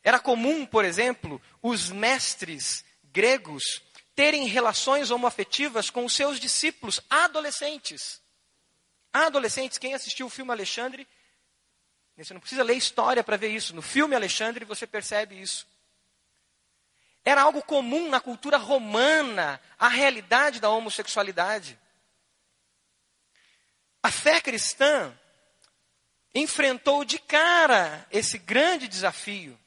[0.00, 3.82] Era comum, por exemplo, os mestres gregos
[4.14, 8.22] terem relações homoafetivas com os seus discípulos adolescentes.
[9.12, 11.06] Adolescentes, quem assistiu o filme Alexandre,
[12.16, 13.74] você não precisa ler história para ver isso.
[13.74, 15.66] No filme Alexandre você percebe isso.
[17.24, 21.78] Era algo comum na cultura romana a realidade da homossexualidade.
[24.02, 25.12] A fé cristã
[26.34, 29.58] enfrentou de cara esse grande desafio.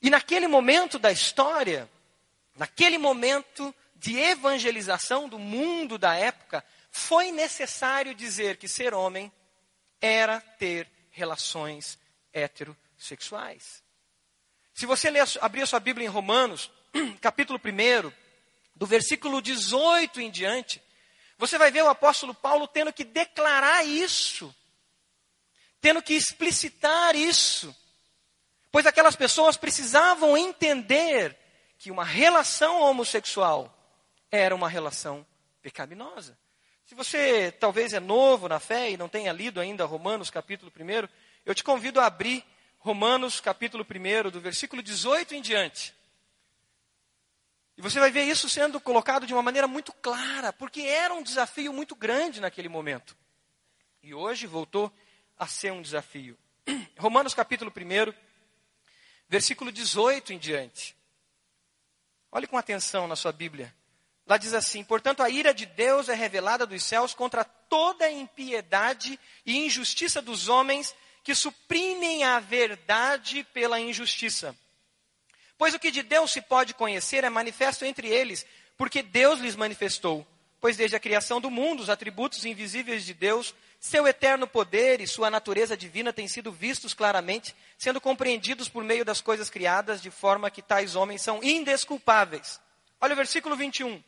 [0.00, 1.88] E naquele momento da história,
[2.56, 9.32] naquele momento de evangelização do mundo da época, foi necessário dizer que ser homem
[10.00, 11.98] era ter relações
[12.32, 13.82] heterossexuais.
[14.74, 16.70] Se você ler, abrir a sua Bíblia em Romanos,
[17.20, 18.12] capítulo 1,
[18.74, 20.82] do versículo 18 em diante,
[21.38, 24.54] você vai ver o apóstolo Paulo tendo que declarar isso,
[25.82, 27.76] tendo que explicitar isso.
[28.70, 31.36] Pois aquelas pessoas precisavam entender
[31.76, 33.76] que uma relação homossexual
[34.30, 35.26] era uma relação
[35.60, 36.38] pecaminosa.
[36.86, 41.08] Se você talvez é novo na fé e não tenha lido ainda Romanos capítulo 1,
[41.44, 42.44] eu te convido a abrir
[42.78, 45.92] Romanos capítulo 1, do versículo 18 em diante.
[47.76, 51.22] E você vai ver isso sendo colocado de uma maneira muito clara, porque era um
[51.22, 53.16] desafio muito grande naquele momento.
[54.02, 54.92] E hoje voltou
[55.42, 56.38] a ser um desafio.
[56.96, 58.14] Romanos capítulo 1,
[59.28, 60.94] versículo 18 em diante.
[62.30, 63.74] Olhe com atenção na sua Bíblia.
[64.24, 69.18] Lá diz assim: Portanto, a ira de Deus é revelada dos céus contra toda impiedade
[69.44, 74.56] e injustiça dos homens que suprimem a verdade pela injustiça.
[75.58, 79.56] Pois o que de Deus se pode conhecer é manifesto entre eles, porque Deus lhes
[79.56, 80.24] manifestou.
[80.60, 83.52] Pois desde a criação do mundo, os atributos invisíveis de Deus
[83.82, 89.04] seu eterno poder e sua natureza divina têm sido vistos claramente, sendo compreendidos por meio
[89.04, 92.60] das coisas criadas, de forma que tais homens são indesculpáveis.
[93.00, 94.00] Olha o versículo 21.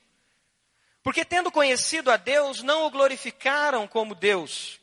[1.02, 4.80] Porque tendo conhecido a Deus, não o glorificaram como Deus,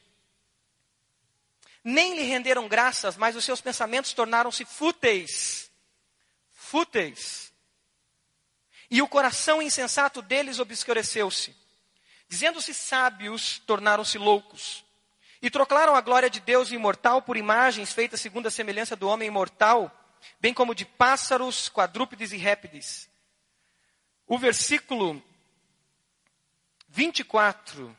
[1.81, 5.71] nem lhe renderam graças, mas os seus pensamentos tornaram-se fúteis.
[6.51, 7.53] Fúteis.
[8.89, 11.60] E o coração insensato deles obscureceu-se.
[12.31, 14.85] Dizendo-se sábios, tornaram-se loucos.
[15.41, 19.27] E trocaram a glória de Deus imortal por imagens feitas segundo a semelhança do homem
[19.27, 19.91] imortal,
[20.39, 23.09] bem como de pássaros, quadrúpedes e répteis.
[24.25, 25.21] O versículo
[26.87, 27.97] 24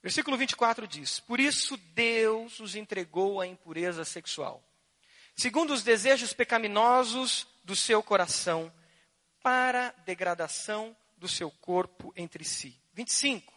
[0.00, 4.62] Versículo 24 diz: Por isso Deus os entregou à impureza sexual,
[5.34, 8.72] segundo os desejos pecaminosos do seu coração
[9.42, 12.78] para degradação do seu corpo entre si.
[12.94, 13.52] 25.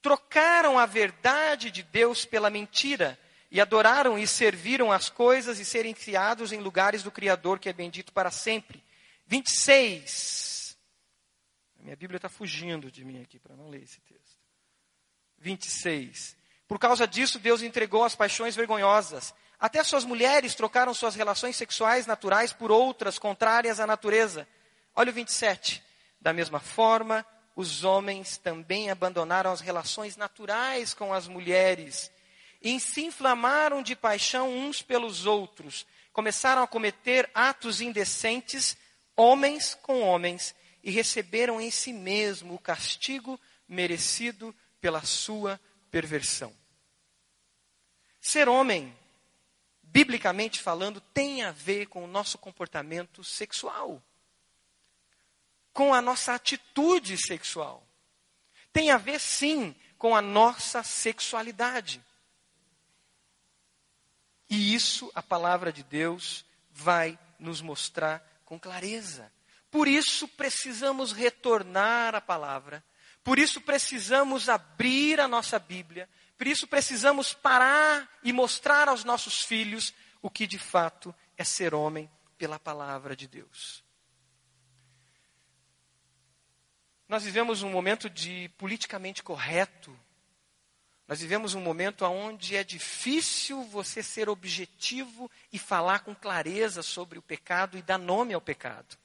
[0.00, 3.18] Trocaram a verdade de Deus pela mentira
[3.50, 7.72] e adoraram e serviram as coisas e serem criados em lugares do Criador que é
[7.72, 8.82] bendito para sempre.
[9.26, 10.76] 26.
[11.78, 14.40] A minha Bíblia está fugindo de mim aqui para não ler esse texto.
[15.38, 16.36] 26.
[16.66, 22.04] Por causa disso, Deus entregou as paixões vergonhosas até suas mulheres trocaram suas relações sexuais
[22.04, 24.44] naturais por outras contrárias à natureza.
[24.92, 25.80] Olha o 27.
[26.20, 32.10] Da mesma forma, os homens também abandonaram as relações naturais com as mulheres
[32.60, 35.86] e se inflamaram de paixão uns pelos outros.
[36.12, 38.76] Começaram a cometer atos indecentes,
[39.16, 46.52] homens com homens, e receberam em si mesmo o castigo merecido pela sua perversão.
[48.20, 48.92] Ser homem,
[49.92, 54.02] biblicamente falando, tem a ver com o nosso comportamento sexual,
[55.72, 57.86] com a nossa atitude sexual.
[58.72, 62.02] Tem a ver, sim, com a nossa sexualidade.
[64.48, 69.30] E isso a palavra de Deus vai nos mostrar com clareza.
[69.70, 72.82] Por isso precisamos retornar à palavra,
[73.22, 76.08] por isso precisamos abrir a nossa Bíblia,
[76.42, 81.72] por isso precisamos parar e mostrar aos nossos filhos o que de fato é ser
[81.72, 83.84] homem pela palavra de Deus.
[87.06, 89.96] Nós vivemos um momento de politicamente correto.
[91.06, 97.20] Nós vivemos um momento onde é difícil você ser objetivo e falar com clareza sobre
[97.20, 98.98] o pecado e dar nome ao pecado.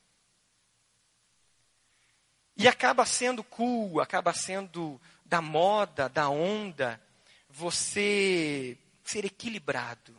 [2.55, 6.99] E acaba sendo cool, acaba sendo da moda, da onda,
[7.49, 10.15] você ser equilibrado.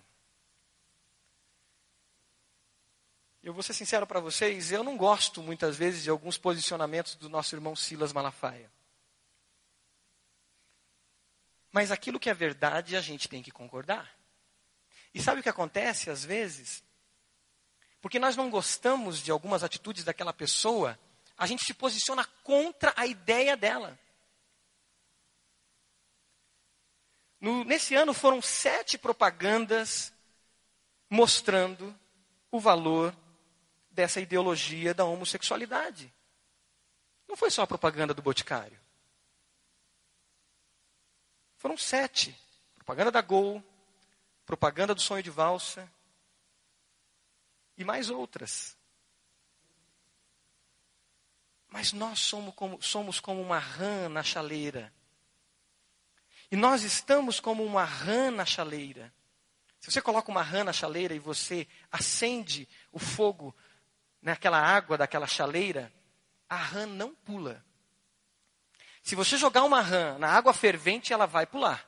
[3.42, 7.28] Eu vou ser sincero para vocês, eu não gosto muitas vezes de alguns posicionamentos do
[7.28, 8.70] nosso irmão Silas Malafaia.
[11.70, 14.12] Mas aquilo que é verdade a gente tem que concordar.
[15.14, 16.82] E sabe o que acontece às vezes?
[18.00, 20.98] Porque nós não gostamos de algumas atitudes daquela pessoa,
[21.36, 23.98] a gente se posiciona contra a ideia dela.
[27.40, 30.12] No, nesse ano foram sete propagandas
[31.08, 31.98] mostrando
[32.50, 33.14] o valor
[33.90, 36.12] dessa ideologia da homossexualidade.
[37.28, 38.78] Não foi só a propaganda do Boticário.
[41.56, 42.36] Foram sete.
[42.76, 43.62] Propaganda da Gol,
[44.46, 45.92] propaganda do Sonho de Valsa
[47.76, 48.76] e mais outras.
[51.68, 54.90] Mas nós somos como, somos como uma rã na chaleira.
[56.50, 59.12] E nós estamos como uma rã na chaleira.
[59.80, 63.54] Se você coloca uma rã na chaleira e você acende o fogo
[64.20, 65.92] naquela água daquela chaleira,
[66.48, 67.64] a rã não pula.
[69.02, 71.86] Se você jogar uma rã na água fervente, ela vai pular.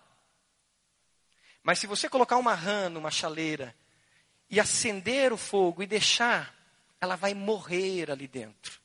[1.62, 3.74] Mas se você colocar uma rã numa chaleira
[4.48, 6.54] e acender o fogo e deixar,
[7.00, 8.80] ela vai morrer ali dentro.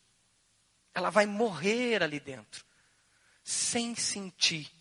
[0.94, 2.66] Ela vai morrer ali dentro,
[3.44, 4.75] sem sentir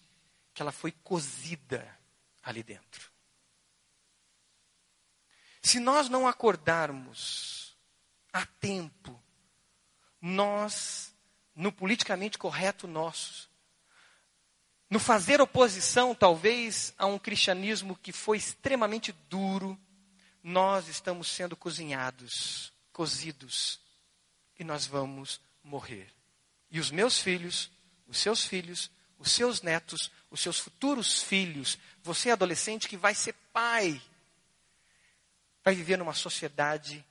[0.55, 1.99] que ela foi cozida
[2.43, 3.13] ali dentro.
[5.61, 7.77] Se nós não acordarmos
[8.33, 9.21] a tempo,
[10.21, 11.15] nós,
[11.55, 13.51] no politicamente correto nosso,
[14.89, 19.79] no fazer oposição, talvez, a um cristianismo que foi extremamente duro,
[20.43, 23.81] nós estamos sendo cozinhados, cozidos,
[24.59, 26.13] e nós vamos morrer.
[26.71, 27.71] E os meus filhos,
[28.07, 33.35] os seus filhos, os seus netos, os seus futuros filhos, você adolescente que vai ser
[33.53, 34.03] pai,
[35.63, 37.07] vai viver numa sociedade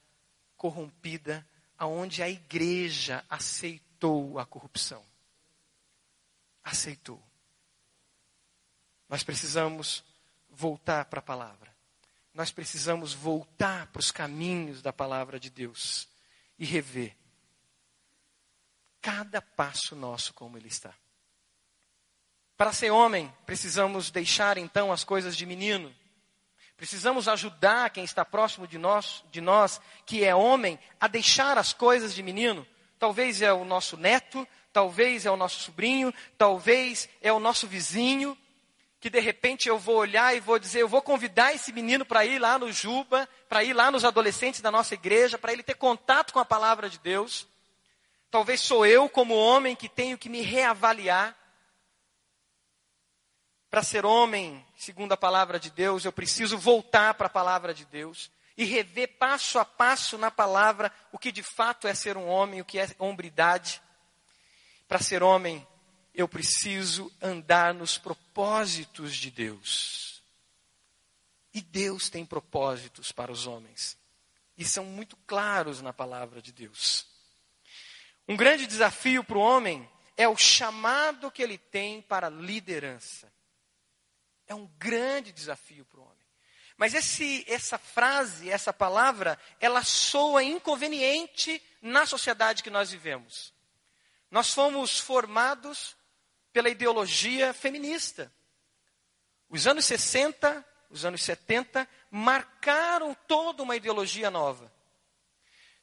[0.57, 5.01] corrompida, aonde a igreja aceitou a corrupção.
[6.61, 7.23] Aceitou.
[9.07, 10.03] Nós precisamos
[10.49, 11.73] voltar para a palavra.
[12.33, 16.09] Nós precisamos voltar para os caminhos da palavra de Deus
[16.59, 17.15] e rever
[19.01, 20.93] cada passo nosso como ele está.
[22.63, 25.93] Para ser homem, precisamos deixar então as coisas de menino.
[26.77, 31.73] Precisamos ajudar quem está próximo de nós, de nós, que é homem, a deixar as
[31.73, 32.65] coisas de menino.
[32.97, 38.37] Talvez é o nosso neto, talvez é o nosso sobrinho, talvez é o nosso vizinho,
[38.97, 42.25] que de repente eu vou olhar e vou dizer, eu vou convidar esse menino para
[42.25, 45.75] ir lá no Juba, para ir lá nos adolescentes da nossa igreja, para ele ter
[45.75, 47.45] contato com a palavra de Deus.
[48.31, 51.42] Talvez sou eu, como homem, que tenho que me reavaliar.
[53.73, 57.85] Para ser homem, segundo a palavra de Deus, eu preciso voltar para a palavra de
[57.85, 62.27] Deus e rever passo a passo na palavra o que de fato é ser um
[62.27, 63.81] homem, o que é hombridade.
[64.87, 65.67] Para ser homem,
[66.13, 70.21] eu preciso andar nos propósitos de Deus.
[71.51, 73.97] E Deus tem propósitos para os homens.
[74.55, 77.07] E são muito claros na palavra de Deus.
[78.27, 83.32] Um grande desafio para o homem é o chamado que ele tem para liderança.
[84.47, 86.23] É um grande desafio para o homem.
[86.77, 93.53] Mas esse, essa frase, essa palavra, ela soa inconveniente na sociedade que nós vivemos.
[94.31, 95.95] Nós fomos formados
[96.51, 98.33] pela ideologia feminista.
[99.49, 104.71] Os anos 60, os anos 70 marcaram toda uma ideologia nova.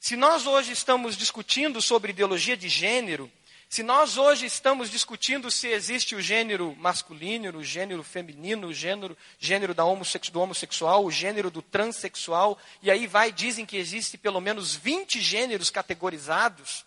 [0.00, 3.30] Se nós hoje estamos discutindo sobre ideologia de gênero,
[3.70, 9.16] se nós hoje estamos discutindo se existe o gênero masculino, o gênero feminino, o gênero,
[9.38, 14.40] gênero da do homossexual, o gênero do transexual, e aí vai, dizem que existe pelo
[14.40, 16.84] menos 20 gêneros categorizados.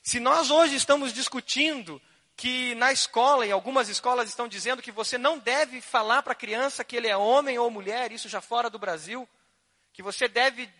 [0.00, 2.00] Se nós hoje estamos discutindo
[2.36, 6.36] que na escola, em algumas escolas estão dizendo que você não deve falar para a
[6.36, 9.28] criança que ele é homem ou mulher, isso já fora do Brasil,
[9.92, 10.70] que você deve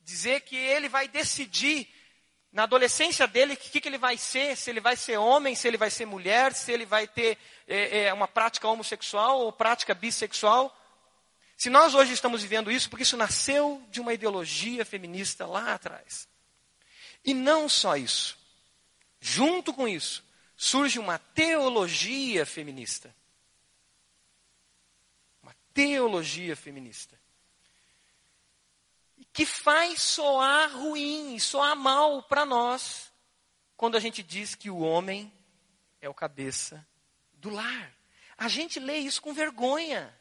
[0.00, 1.86] dizer que ele vai decidir
[2.50, 5.68] na adolescência dele, o que, que ele vai ser, se ele vai ser homem, se
[5.68, 7.36] ele vai ser mulher, se ele vai ter
[7.66, 10.74] é, é, uma prática homossexual ou prática bissexual.
[11.56, 16.26] Se nós hoje estamos vivendo isso, porque isso nasceu de uma ideologia feminista lá atrás.
[17.24, 18.38] E não só isso.
[19.20, 20.24] Junto com isso,
[20.56, 23.14] surge uma teologia feminista.
[25.42, 27.17] Uma teologia feminista
[29.38, 33.12] que faz soar ruim, soar mal para nós,
[33.76, 35.32] quando a gente diz que o homem
[36.00, 36.84] é o cabeça
[37.34, 37.96] do lar.
[38.36, 40.12] A gente lê isso com vergonha.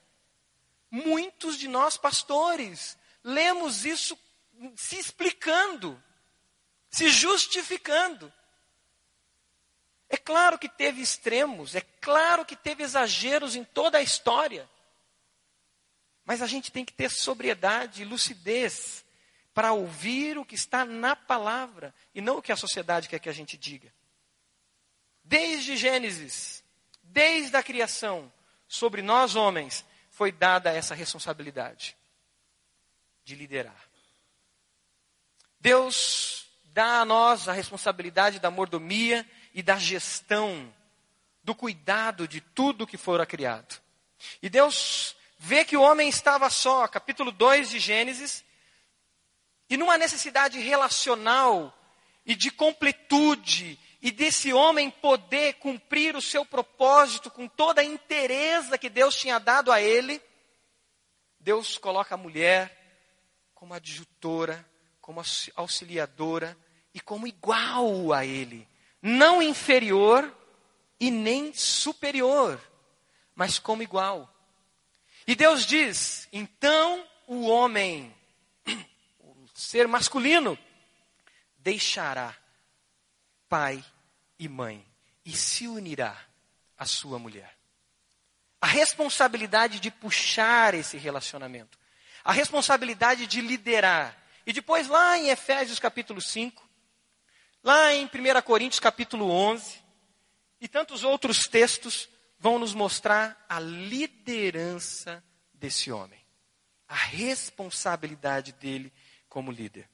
[0.91, 4.15] Muitos de nós, pastores, lemos isso
[4.76, 5.99] se explicando,
[6.88, 8.32] se justificando.
[10.09, 14.70] É claro que teve extremos, é claro que teve exageros em toda a história.
[16.24, 19.07] Mas a gente tem que ter sobriedade e lucidez
[19.58, 23.28] para ouvir o que está na palavra e não o que a sociedade quer que
[23.28, 23.91] a gente diga.
[25.24, 26.64] Desde Gênesis,
[27.01, 28.32] desde a criação,
[28.68, 31.97] sobre nós homens foi dada essa responsabilidade
[33.26, 33.84] de liderar.
[35.60, 40.72] Deus dá a nós a responsabilidade da mordomia e da gestão,
[41.43, 43.82] do cuidado de tudo que fora criado.
[44.39, 48.45] E Deus vê que o homem estava só, capítulo 2 de Gênesis,
[49.70, 51.74] e numa necessidade relacional
[52.26, 58.78] e de completude, e desse homem poder cumprir o seu propósito com toda a interesa
[58.78, 60.22] que Deus tinha dado a ele,
[61.39, 62.76] Deus coloca a mulher
[63.55, 64.65] como adjutora,
[65.01, 65.22] como
[65.55, 66.57] auxiliadora
[66.93, 68.68] e como igual a ele.
[69.01, 70.36] Não inferior
[70.99, 72.61] e nem superior,
[73.36, 74.34] mas como igual.
[75.26, 78.13] E Deus diz: então o homem
[79.58, 80.55] ser masculino,
[81.58, 82.36] deixará
[83.49, 83.84] pai
[84.38, 84.86] e mãe
[85.26, 86.16] e se unirá
[86.78, 87.58] à sua mulher.
[88.62, 91.76] A responsabilidade de puxar esse relacionamento,
[92.24, 94.16] a responsabilidade de liderar.
[94.45, 96.64] E depois, lá em Efésios capítulo 5,
[97.64, 99.82] lá em 1 Coríntios capítulo 11,
[100.62, 106.24] e tantos outros textos vão nos mostrar a liderança desse homem,
[106.88, 108.93] a responsabilidade dele
[109.38, 109.88] como líder.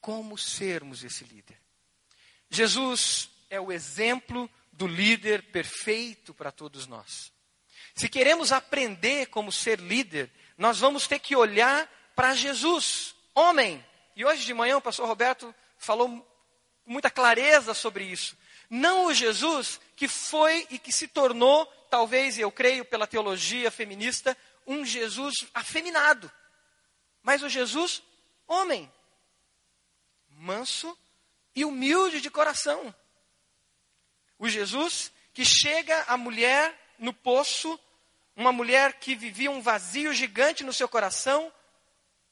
[0.00, 1.60] Como sermos esse líder?
[2.48, 7.32] Jesus é o exemplo do líder perfeito para todos nós.
[7.96, 13.84] Se queremos aprender como ser líder, nós vamos ter que olhar para Jesus, homem.
[14.14, 16.24] E hoje de manhã o pastor Roberto falou com
[16.92, 18.38] muita clareza sobre isso.
[18.70, 24.36] Não o Jesus que foi e que se tornou, talvez, eu creio, pela teologia feminista,
[24.64, 26.30] um Jesus afeminado
[27.22, 28.02] mas o Jesus,
[28.46, 28.92] homem,
[30.28, 30.96] manso
[31.54, 32.94] e humilde de coração.
[34.38, 37.78] O Jesus que chega à mulher no poço,
[38.34, 41.52] uma mulher que vivia um vazio gigante no seu coração,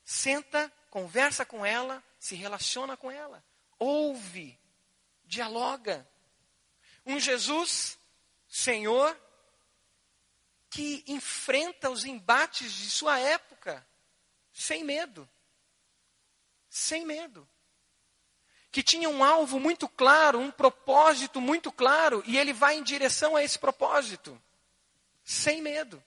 [0.05, 3.43] senta, conversa com ela, se relaciona com ela,
[3.79, 4.59] ouve,
[5.25, 6.07] dialoga.
[7.07, 7.99] Um Jesus,
[8.49, 9.17] Senhor,
[10.69, 13.50] que enfrenta os embates de sua época
[14.61, 15.27] sem medo.
[16.69, 17.49] Sem medo.
[18.71, 23.35] Que tinha um alvo muito claro, um propósito muito claro, e ele vai em direção
[23.35, 24.41] a esse propósito.
[25.25, 26.03] Sem medo.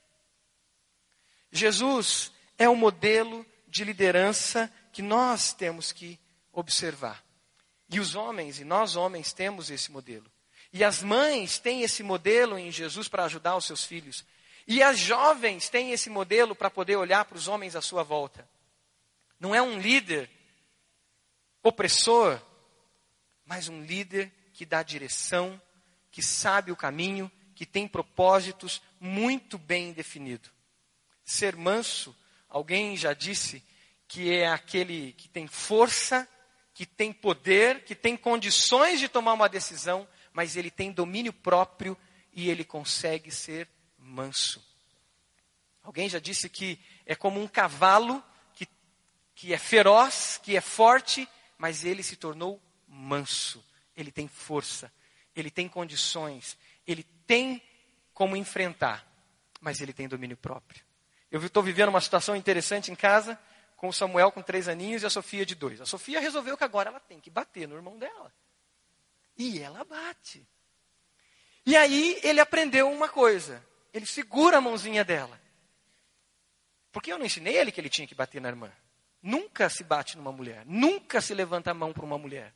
[1.51, 6.19] Jesus é o modelo de liderança que nós temos que
[6.51, 7.25] observar.
[7.89, 10.31] E os homens, e nós homens, temos esse modelo.
[10.71, 14.23] E as mães têm esse modelo em Jesus para ajudar os seus filhos.
[14.67, 18.47] E as jovens têm esse modelo para poder olhar para os homens à sua volta.
[19.39, 20.29] Não é um líder
[21.61, 22.41] opressor,
[23.45, 25.61] mas um líder que dá direção,
[26.11, 30.51] que sabe o caminho, que tem propósitos muito bem definidos.
[31.23, 32.15] Ser manso,
[32.49, 33.63] alguém já disse
[34.07, 36.27] que é aquele que tem força,
[36.73, 41.97] que tem poder, que tem condições de tomar uma decisão, mas ele tem domínio próprio
[42.31, 43.67] e ele consegue ser
[44.13, 44.63] manso.
[45.81, 48.67] Alguém já disse que é como um cavalo que,
[49.35, 53.63] que é feroz, que é forte, mas ele se tornou manso.
[53.95, 54.91] Ele tem força,
[55.35, 56.57] ele tem condições,
[56.87, 57.61] ele tem
[58.13, 59.05] como enfrentar,
[59.59, 60.83] mas ele tem domínio próprio.
[61.31, 63.37] Eu estou vivendo uma situação interessante em casa,
[63.75, 65.81] com o Samuel com três aninhos e a Sofia de dois.
[65.81, 68.31] A Sofia resolveu que agora ela tem que bater no irmão dela.
[69.35, 70.47] E ela bate.
[71.65, 73.65] E aí ele aprendeu uma coisa.
[73.93, 75.39] Ele segura a mãozinha dela.
[76.91, 78.71] Porque eu não ensinei ele que ele tinha que bater na irmã.
[79.21, 80.65] Nunca se bate numa mulher.
[80.65, 82.53] Nunca se levanta a mão para uma mulher.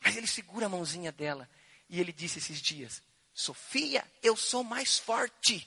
[0.00, 1.48] Mas ele segura a mãozinha dela.
[1.88, 3.02] E ele disse esses dias:
[3.34, 5.66] Sofia, eu sou mais forte.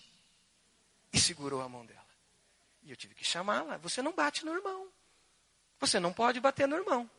[1.11, 1.99] E segurou a mão dela.
[2.81, 3.77] E eu tive que chamá-la.
[3.77, 4.87] Você não bate no irmão.
[5.79, 7.09] Você não pode bater no irmão.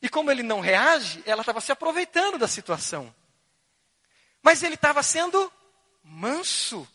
[0.00, 3.14] E como ele não reage, ela estava se aproveitando da situação.
[4.42, 5.50] Mas ele estava sendo
[6.04, 6.86] manso.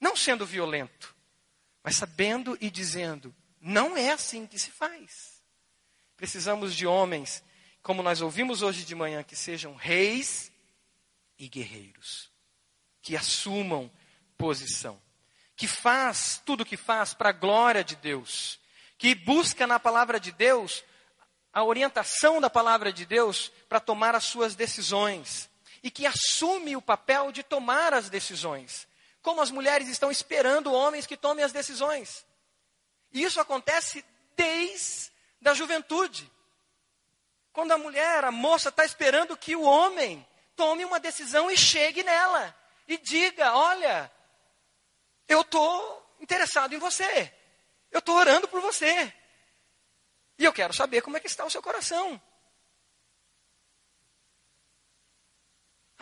[0.00, 1.14] Não sendo violento,
[1.84, 5.40] mas sabendo e dizendo: não é assim que se faz.
[6.16, 7.44] Precisamos de homens,
[7.82, 10.50] como nós ouvimos hoje de manhã, que sejam reis
[11.38, 12.30] e guerreiros,
[13.00, 13.90] que assumam
[14.38, 15.00] posição,
[15.54, 18.58] que faz tudo o que faz para a glória de Deus,
[18.96, 20.82] que busca na palavra de Deus
[21.52, 25.50] a orientação da palavra de Deus para tomar as suas decisões
[25.82, 28.86] e que assume o papel de tomar as decisões.
[29.20, 32.24] Como as mulheres estão esperando homens que tomem as decisões.
[33.12, 34.04] E isso acontece
[34.36, 35.10] desde
[35.44, 36.30] a juventude.
[37.52, 40.26] Quando a mulher, a moça, está esperando que o homem
[40.56, 42.56] tome uma decisão e chegue nela.
[42.88, 44.10] E diga: Olha,
[45.28, 47.32] eu estou interessado em você.
[47.90, 49.12] Eu estou orando por você.
[50.38, 52.20] E eu quero saber como é que está o seu coração.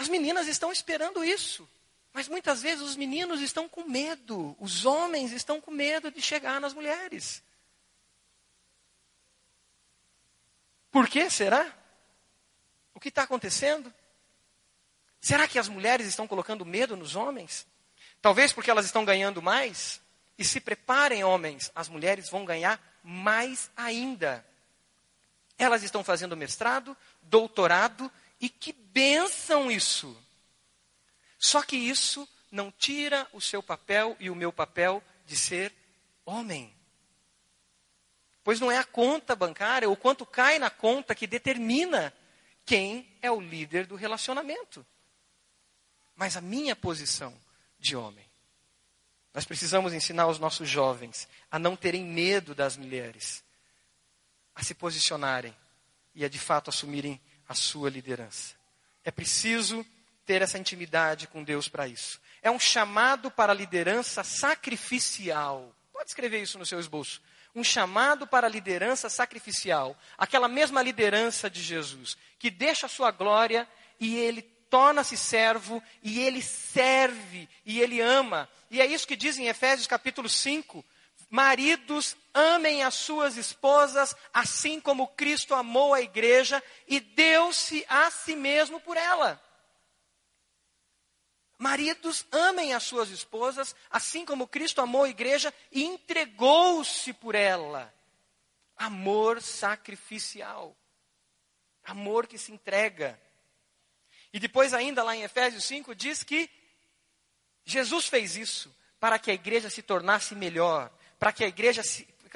[0.01, 1.69] As meninas estão esperando isso.
[2.11, 6.59] Mas muitas vezes os meninos estão com medo, os homens estão com medo de chegar
[6.59, 7.43] nas mulheres.
[10.91, 11.71] Por que será?
[12.95, 13.93] O que está acontecendo?
[15.21, 17.67] Será que as mulheres estão colocando medo nos homens?
[18.23, 20.01] Talvez porque elas estão ganhando mais?
[20.39, 24.43] E se preparem, homens, as mulheres vão ganhar mais ainda.
[25.59, 28.11] Elas estão fazendo mestrado, doutorado,
[28.41, 30.17] e que benção isso!
[31.39, 35.73] Só que isso não tira o seu papel e o meu papel de ser
[36.25, 36.75] homem.
[38.43, 42.13] Pois não é a conta bancária ou quanto cai na conta que determina
[42.65, 44.85] quem é o líder do relacionamento.
[46.17, 47.35] Mas a minha posição
[47.79, 48.29] de homem.
[49.33, 53.45] Nós precisamos ensinar os nossos jovens a não terem medo das mulheres,
[54.55, 55.57] a se posicionarem
[56.15, 57.21] e a de fato assumirem
[57.51, 58.55] a sua liderança.
[59.05, 59.85] É preciso
[60.25, 62.21] ter essa intimidade com Deus para isso.
[62.41, 65.75] É um chamado para a liderança sacrificial.
[65.93, 67.21] Pode escrever isso no seu esboço.
[67.53, 69.99] Um chamado para a liderança sacrificial.
[70.17, 73.67] Aquela mesma liderança de Jesus, que deixa a sua glória
[73.99, 78.49] e ele torna-se servo e ele serve e ele ama.
[78.71, 80.85] E é isso que diz em Efésios capítulo 5.
[81.31, 88.35] Maridos, amem as suas esposas, assim como Cristo amou a igreja e deu-se a si
[88.35, 89.41] mesmo por ela.
[91.57, 97.95] Maridos, amem as suas esposas, assim como Cristo amou a igreja e entregou-se por ela.
[98.77, 100.77] Amor sacrificial.
[101.85, 103.21] Amor que se entrega.
[104.33, 106.51] E depois, ainda lá em Efésios 5, diz que
[107.65, 111.83] Jesus fez isso para que a igreja se tornasse melhor, para que a igreja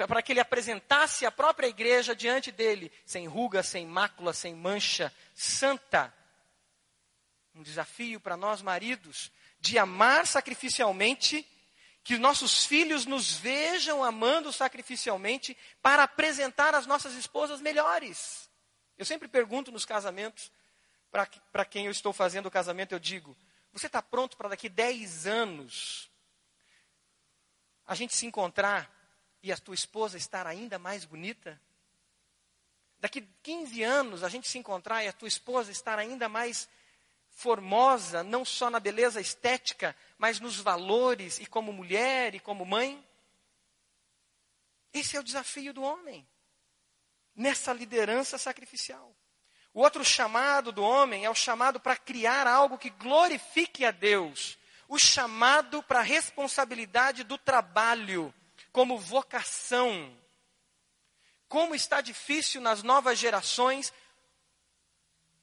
[0.07, 5.11] para que ele apresentasse a própria igreja diante dele, sem ruga, sem mácula, sem mancha,
[5.33, 6.13] santa.
[7.55, 11.47] Um desafio para nós maridos de amar sacrificialmente,
[12.03, 18.49] que nossos filhos nos vejam amando sacrificialmente para apresentar as nossas esposas melhores.
[18.97, 20.51] Eu sempre pergunto nos casamentos,
[21.09, 23.35] para quem eu estou fazendo o casamento, eu digo:
[23.71, 26.11] você está pronto para daqui 10 anos
[27.85, 28.91] a gente se encontrar
[29.43, 31.59] e a tua esposa estar ainda mais bonita?
[32.99, 36.67] Daqui 15 anos a gente se encontrar e a tua esposa estar ainda mais
[37.29, 43.05] formosa, não só na beleza estética, mas nos valores e como mulher e como mãe?
[44.93, 46.25] Esse é o desafio do homem,
[47.35, 49.13] nessa liderança sacrificial.
[49.73, 54.57] O outro chamado do homem é o chamado para criar algo que glorifique a Deus.
[54.87, 58.33] O chamado para a responsabilidade do trabalho
[58.71, 60.15] como vocação.
[61.47, 63.93] Como está difícil nas novas gerações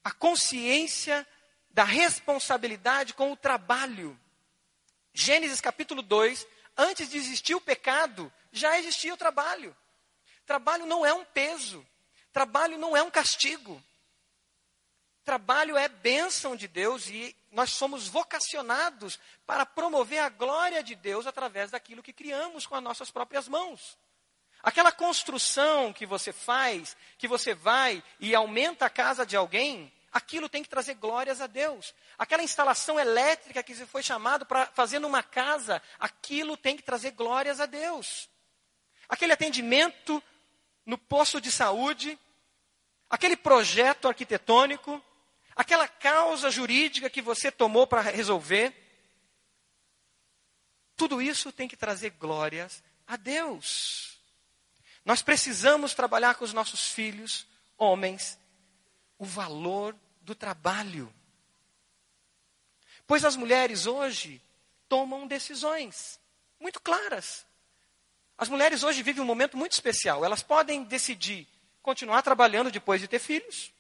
[0.04, 1.26] a consciência
[1.70, 4.18] da responsabilidade com o trabalho.
[5.14, 9.76] Gênesis capítulo 2, antes de existir o pecado, já existia o trabalho.
[10.44, 11.86] Trabalho não é um peso,
[12.32, 13.82] trabalho não é um castigo.
[15.24, 21.26] Trabalho é bênção de Deus e nós somos vocacionados para promover a glória de Deus
[21.26, 23.98] através daquilo que criamos com as nossas próprias mãos.
[24.62, 30.48] Aquela construção que você faz, que você vai e aumenta a casa de alguém, aquilo
[30.48, 31.94] tem que trazer glórias a Deus.
[32.16, 37.10] Aquela instalação elétrica que você foi chamado para fazer numa casa, aquilo tem que trazer
[37.10, 38.30] glórias a Deus.
[39.08, 40.22] Aquele atendimento
[40.86, 42.18] no posto de saúde,
[43.10, 45.02] aquele projeto arquitetônico,
[45.54, 48.74] aquela causa jurídica que você tomou para resolver,
[50.96, 54.20] tudo isso tem que trazer glórias a Deus.
[55.04, 57.46] Nós precisamos trabalhar com os nossos filhos,
[57.76, 58.38] homens,
[59.18, 61.12] o valor do trabalho.
[63.06, 64.40] Pois as mulheres hoje
[64.88, 66.20] tomam decisões
[66.60, 67.44] muito claras.
[68.38, 70.24] As mulheres hoje vivem um momento muito especial.
[70.24, 71.48] Elas podem decidir
[71.82, 73.72] continuar trabalhando depois de ter filhos.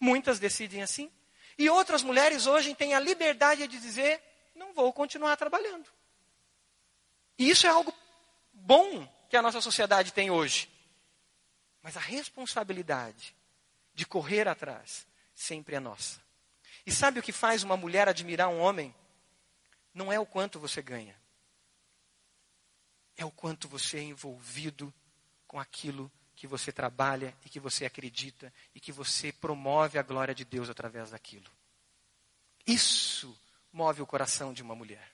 [0.00, 1.12] Muitas decidem assim.
[1.58, 4.22] E outras mulheres hoje têm a liberdade de dizer:
[4.54, 5.88] não vou continuar trabalhando.
[7.38, 7.92] E isso é algo
[8.52, 10.70] bom que a nossa sociedade tem hoje.
[11.82, 13.36] Mas a responsabilidade
[13.94, 16.20] de correr atrás, sempre é nossa.
[16.86, 18.94] E sabe o que faz uma mulher admirar um homem?
[19.92, 21.20] Não é o quanto você ganha,
[23.16, 24.92] é o quanto você é envolvido
[25.46, 26.10] com aquilo
[26.40, 30.70] que você trabalha e que você acredita e que você promove a glória de Deus
[30.70, 31.50] através daquilo.
[32.66, 33.38] Isso
[33.70, 35.12] move o coração de uma mulher.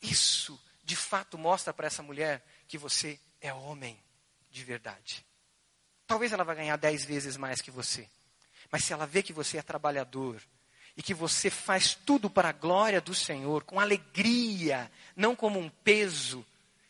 [0.00, 4.02] Isso, de fato, mostra para essa mulher que você é homem
[4.50, 5.22] de verdade.
[6.06, 8.08] Talvez ela vai ganhar dez vezes mais que você.
[8.72, 10.42] Mas se ela vê que você é trabalhador
[10.96, 15.68] e que você faz tudo para a glória do Senhor, com alegria, não como um
[15.68, 16.42] peso,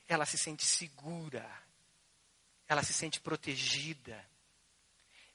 [0.09, 1.49] ela se sente segura,
[2.69, 4.25] ela se sente protegida,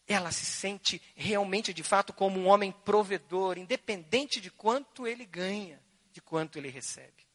[0.07, 5.79] ela se sente realmente, de fato, como um homem provedor, independente de quanto ele ganha,
[6.11, 7.25] de quanto ele recebe.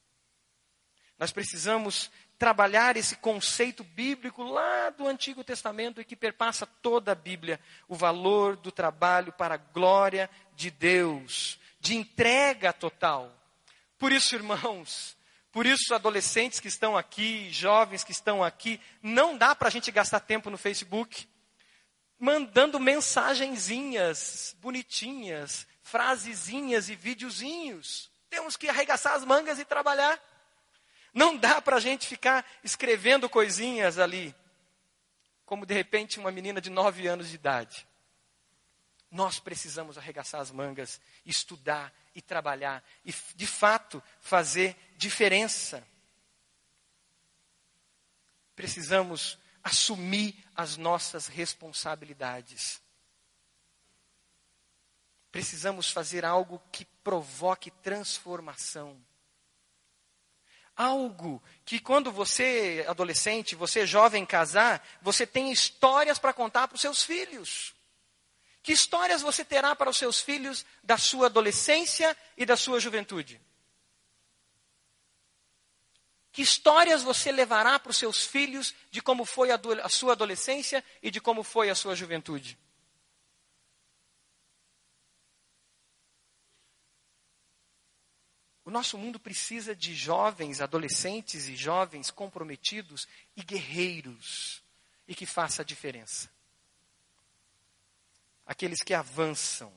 [1.19, 7.15] Nós precisamos trabalhar esse conceito bíblico lá do Antigo Testamento e que perpassa toda a
[7.15, 7.59] Bíblia,
[7.89, 13.35] o valor do trabalho para a glória de Deus, de entrega total.
[13.99, 15.17] Por isso, irmãos,
[15.57, 19.91] por isso, adolescentes que estão aqui, jovens que estão aqui, não dá para a gente
[19.91, 21.27] gastar tempo no Facebook
[22.19, 28.11] mandando mensagenzinhas bonitinhas, frasezinhas e videozinhos.
[28.29, 30.23] Temos que arregaçar as mangas e trabalhar.
[31.15, 34.37] Não dá para a gente ficar escrevendo coisinhas ali,
[35.47, 37.89] como de repente uma menina de nove anos de idade.
[39.11, 45.87] Nós precisamos arregaçar as mangas, estudar e trabalhar e, de fato, fazer diferença.
[48.55, 52.81] Precisamos assumir as nossas responsabilidades.
[55.31, 58.99] Precisamos fazer algo que provoque transformação.
[60.75, 66.81] Algo que quando você, adolescente, você jovem casar, você tem histórias para contar para os
[66.81, 67.75] seus filhos.
[68.63, 73.41] Que histórias você terá para os seus filhos da sua adolescência e da sua juventude?
[76.37, 80.85] Que histórias você levará para os seus filhos de como foi a, a sua adolescência
[81.03, 82.59] e de como foi a sua juventude?
[88.67, 94.63] O nosso mundo precisa de jovens, adolescentes e jovens comprometidos e guerreiros
[95.09, 96.31] e que faça a diferença.
[98.45, 99.73] Aqueles que avançam.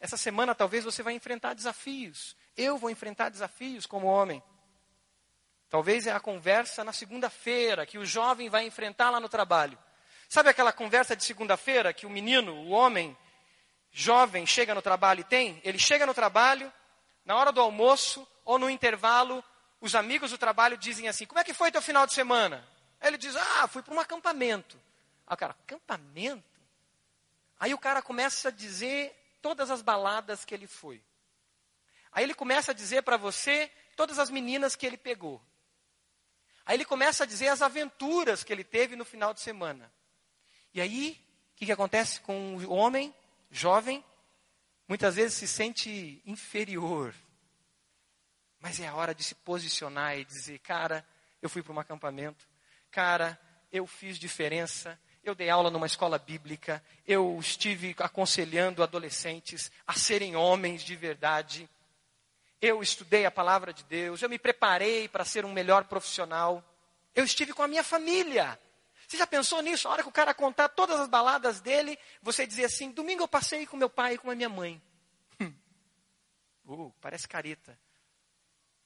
[0.00, 2.34] Essa semana talvez você vai enfrentar desafios.
[2.56, 4.42] Eu vou enfrentar desafios como homem.
[5.72, 9.78] Talvez é a conversa na segunda-feira que o jovem vai enfrentar lá no trabalho.
[10.28, 13.16] Sabe aquela conversa de segunda-feira que o menino, o homem
[13.90, 15.62] jovem chega no trabalho e tem?
[15.64, 16.70] Ele chega no trabalho,
[17.24, 19.42] na hora do almoço ou no intervalo,
[19.80, 22.68] os amigos do trabalho dizem assim: Como é que foi teu final de semana?
[23.00, 24.78] Aí ele diz: Ah, fui para um acampamento.
[25.26, 26.60] Aí o cara, acampamento?
[27.58, 31.02] Aí o cara começa a dizer todas as baladas que ele foi.
[32.12, 35.40] Aí ele começa a dizer para você todas as meninas que ele pegou.
[36.72, 39.92] Aí ele começa a dizer as aventuras que ele teve no final de semana.
[40.72, 41.20] E aí,
[41.52, 43.14] o que, que acontece com o homem
[43.50, 44.02] jovem?
[44.88, 47.14] muitas vezes se sente inferior.
[48.60, 51.06] Mas é a hora de se posicionar e dizer: cara,
[51.40, 52.46] eu fui para um acampamento,
[52.90, 53.40] cara,
[53.72, 60.36] eu fiz diferença, eu dei aula numa escola bíblica, eu estive aconselhando adolescentes a serem
[60.36, 61.68] homens de verdade.
[62.62, 66.64] Eu estudei a palavra de Deus, eu me preparei para ser um melhor profissional.
[67.12, 68.56] Eu estive com a minha família.
[69.08, 69.88] Você já pensou nisso?
[69.88, 73.26] A hora que o cara contar todas as baladas dele, você dizer assim: domingo eu
[73.26, 74.80] passei com meu pai e com a minha mãe.
[76.64, 77.76] uh, parece careta.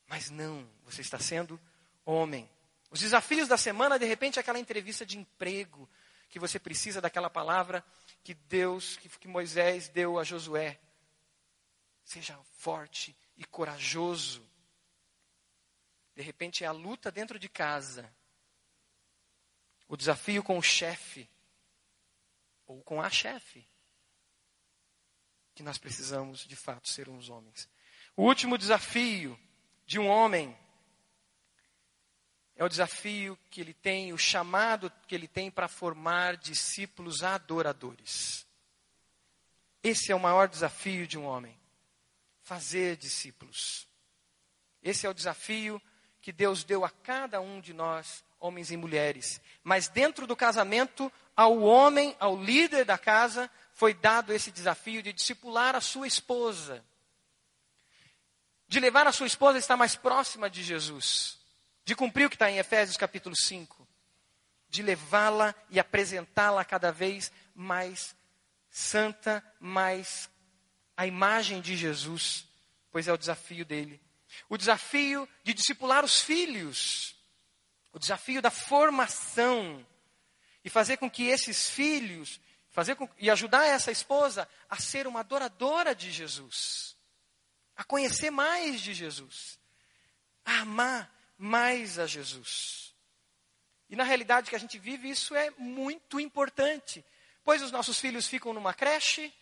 [0.07, 1.61] Mas não, você está sendo
[2.03, 2.49] homem.
[2.91, 5.87] Os desafios da semana, de repente, é aquela entrevista de emprego,
[6.31, 7.85] que você precisa daquela palavra
[8.24, 10.81] que Deus, que Moisés deu a Josué.
[12.03, 14.47] Seja forte e corajoso.
[16.14, 18.11] De repente é a luta dentro de casa.
[19.89, 21.28] O desafio com o chefe.
[22.66, 23.66] Ou com a chefe.
[25.55, 27.68] Que nós precisamos, de fato, ser uns homens.
[28.16, 29.39] O último desafio
[29.84, 30.57] de um homem
[32.57, 38.47] é o desafio que ele tem, o chamado que ele tem para formar discípulos adoradores.
[39.82, 41.57] Esse é o maior desafio de um homem.
[42.47, 43.88] Fazer discípulos.
[44.82, 45.82] Esse é o desafio
[46.22, 49.40] que Deus deu a cada um de nós, homens e mulheres.
[49.64, 55.12] Mas dentro do casamento, ao homem, ao líder da casa, foi dado esse desafio de
[55.12, 56.84] discipular a sua esposa.
[58.68, 61.36] De levar a sua esposa a estar mais próxima de Jesus
[61.86, 63.86] de cumprir o que está em Efésios capítulo 5,
[64.68, 68.16] de levá-la e apresentá-la cada vez mais
[68.68, 70.28] santa, mais
[70.97, 72.47] a imagem de Jesus,
[72.90, 74.01] pois é o desafio dele.
[74.49, 77.14] O desafio de discipular os filhos,
[77.92, 79.86] o desafio da formação
[80.64, 82.40] e fazer com que esses filhos,
[82.70, 86.97] fazer com, e ajudar essa esposa a ser uma adoradora de Jesus,
[87.76, 89.59] a conhecer mais de Jesus,
[90.44, 92.94] a amar mais a Jesus.
[93.88, 97.05] E na realidade que a gente vive, isso é muito importante.
[97.44, 99.32] Pois os nossos filhos ficam numa creche,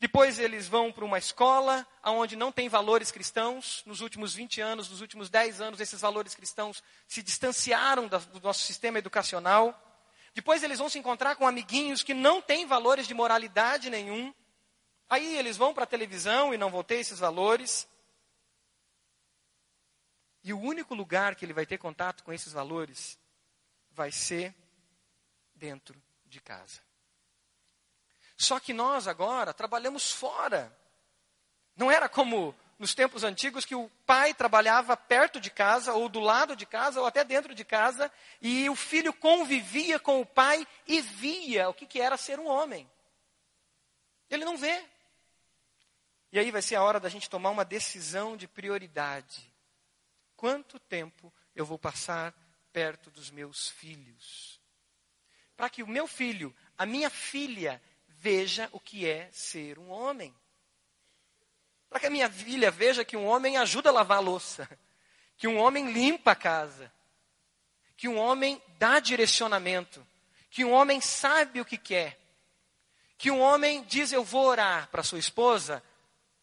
[0.00, 3.82] depois eles vão para uma escola onde não tem valores cristãos.
[3.84, 8.62] Nos últimos 20 anos, nos últimos 10 anos, esses valores cristãos se distanciaram do nosso
[8.62, 9.76] sistema educacional.
[10.32, 14.32] Depois eles vão se encontrar com amiguinhos que não têm valores de moralidade nenhum.
[15.10, 17.88] Aí eles vão para a televisão e não vão ter esses valores.
[20.44, 23.18] E o único lugar que ele vai ter contato com esses valores
[23.90, 24.54] vai ser
[25.56, 26.87] dentro de casa.
[28.38, 30.74] Só que nós agora trabalhamos fora.
[31.76, 36.20] Não era como nos tempos antigos que o pai trabalhava perto de casa, ou do
[36.20, 38.10] lado de casa, ou até dentro de casa,
[38.40, 42.46] e o filho convivia com o pai e via o que, que era ser um
[42.46, 42.88] homem.
[44.30, 44.82] Ele não vê.
[46.32, 49.52] E aí vai ser a hora da gente tomar uma decisão de prioridade
[50.38, 52.32] quanto tempo eu vou passar
[52.72, 54.60] perto dos meus filhos.
[55.56, 57.82] Para que o meu filho, a minha filha,
[58.20, 60.34] veja o que é ser um homem.
[61.88, 64.68] Para que a minha filha veja que um homem ajuda a lavar a louça,
[65.36, 66.92] que um homem limpa a casa,
[67.96, 70.06] que um homem dá direcionamento,
[70.50, 72.18] que um homem sabe o que quer,
[73.16, 75.82] que um homem diz eu vou orar para sua esposa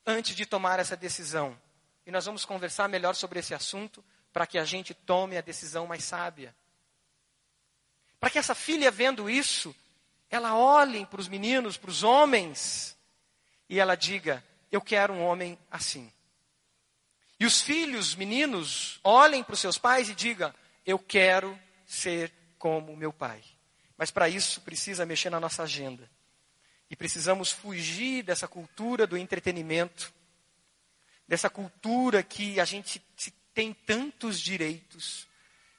[0.05, 1.59] antes de tomar essa decisão.
[2.05, 5.87] E nós vamos conversar melhor sobre esse assunto para que a gente tome a decisão
[5.87, 6.55] mais sábia.
[8.19, 9.75] Para que essa filha, vendo isso,
[10.35, 12.97] ela olhe para os meninos, para os homens,
[13.69, 16.11] e ela diga: Eu quero um homem assim.
[17.39, 20.53] E os filhos, meninos, olhem para os seus pais e digam:
[20.85, 23.41] Eu quero ser como meu pai.
[23.97, 26.09] Mas para isso precisa mexer na nossa agenda.
[26.89, 30.13] E precisamos fugir dessa cultura do entretenimento
[31.27, 32.99] dessa cultura que a gente
[33.53, 35.27] tem tantos direitos.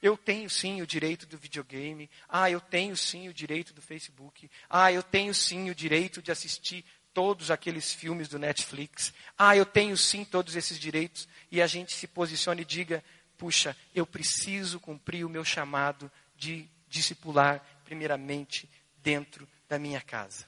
[0.01, 2.09] Eu tenho sim o direito do videogame.
[2.29, 4.49] Ah, eu tenho sim o direito do Facebook.
[4.69, 9.11] Ah, eu tenho sim o direito de assistir todos aqueles filmes do Netflix.
[9.37, 11.27] Ah, eu tenho sim todos esses direitos.
[11.51, 13.03] E a gente se posiciona e diga:
[13.37, 20.45] puxa, eu preciso cumprir o meu chamado de discipular, primeiramente, dentro da minha casa.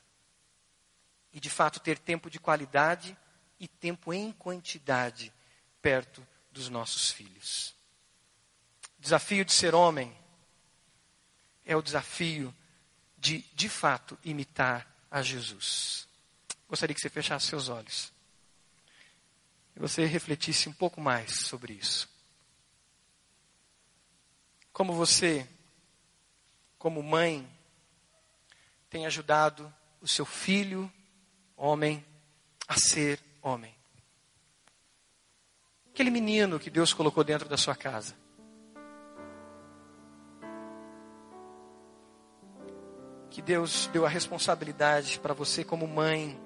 [1.34, 3.18] E de fato ter tempo de qualidade
[3.60, 5.34] e tempo em quantidade
[5.82, 7.79] perto dos nossos filhos.
[9.00, 10.16] O desafio de ser homem
[11.66, 12.54] é o desafio
[13.18, 16.08] de, de fato, imitar a Jesus.
[16.68, 18.12] Gostaria que você fechasse seus olhos
[19.76, 22.10] e você refletisse um pouco mais sobre isso.
[24.74, 25.48] Como você,
[26.78, 27.50] como mãe,
[28.90, 30.92] tem ajudado o seu filho,
[31.56, 32.06] homem,
[32.68, 33.74] a ser homem.
[35.94, 38.16] Aquele menino que Deus colocou dentro da sua casa.
[43.30, 46.40] Que Deus deu a responsabilidade para você, como mãe,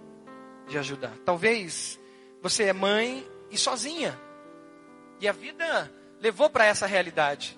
[0.67, 1.13] de ajudar.
[1.25, 1.99] Talvez
[2.41, 4.19] você é mãe e sozinha,
[5.19, 7.57] e a vida levou para essa realidade,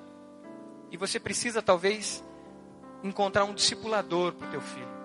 [0.91, 2.23] e você precisa, talvez,
[3.03, 4.95] encontrar um discipulador para o teu filho,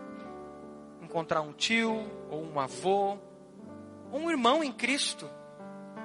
[1.02, 3.18] encontrar um tio, ou um avô,
[4.12, 5.28] ou um irmão em Cristo,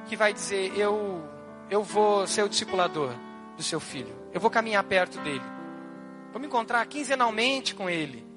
[0.05, 1.23] que vai dizer: Eu,
[1.69, 3.11] eu vou ser o discipulador
[3.57, 5.54] do seu filho, eu vou caminhar perto dele.
[6.35, 8.27] Vou me encontrar quinzenalmente com ele.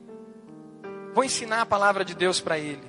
[1.13, 2.89] Vou ensinar a palavra de Deus para ele.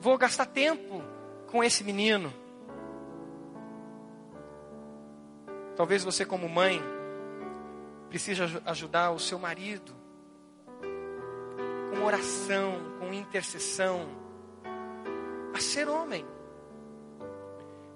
[0.00, 1.04] Vou gastar tempo
[1.50, 2.32] com esse menino.
[5.76, 6.80] Talvez você, como mãe,
[8.08, 9.94] precise ajudar o seu marido
[11.90, 14.08] com oração, com intercessão,
[15.52, 16.24] a ser homem.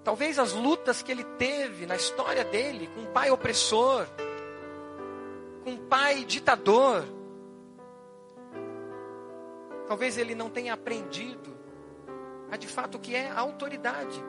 [0.04, 4.06] Talvez as lutas que ele teve na história dele com um pai opressor,
[5.64, 7.04] com um pai ditador.
[9.88, 11.54] Talvez ele não tenha aprendido
[12.50, 14.22] a de fato o que é autoridade.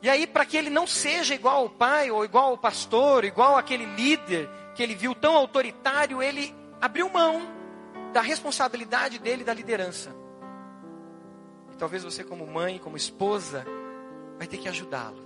[0.00, 3.56] E aí, para que ele não seja igual ao pai, ou igual ao pastor, igual
[3.56, 7.42] aquele líder que ele viu tão autoritário, ele abriu mão
[8.12, 10.14] da responsabilidade dele da liderança.
[11.72, 13.66] E talvez você, como mãe, como esposa,
[14.38, 15.18] vai ter que ajudá-lo,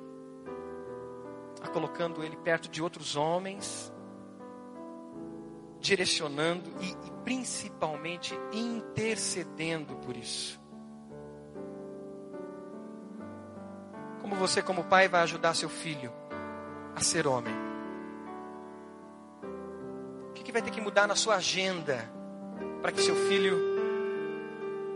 [1.60, 3.91] a colocando ele perto de outros homens,
[5.82, 10.60] direcionando e, e principalmente intercedendo por isso.
[14.20, 16.12] Como você, como pai, vai ajudar seu filho
[16.94, 17.54] a ser homem?
[20.30, 22.08] O que, que vai ter que mudar na sua agenda
[22.80, 23.58] para que seu filho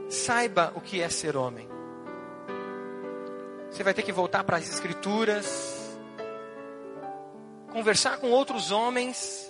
[0.08, 1.68] saiba o que é ser homem?
[3.70, 5.98] Você vai ter que voltar para as escrituras,
[7.72, 9.45] conversar com outros homens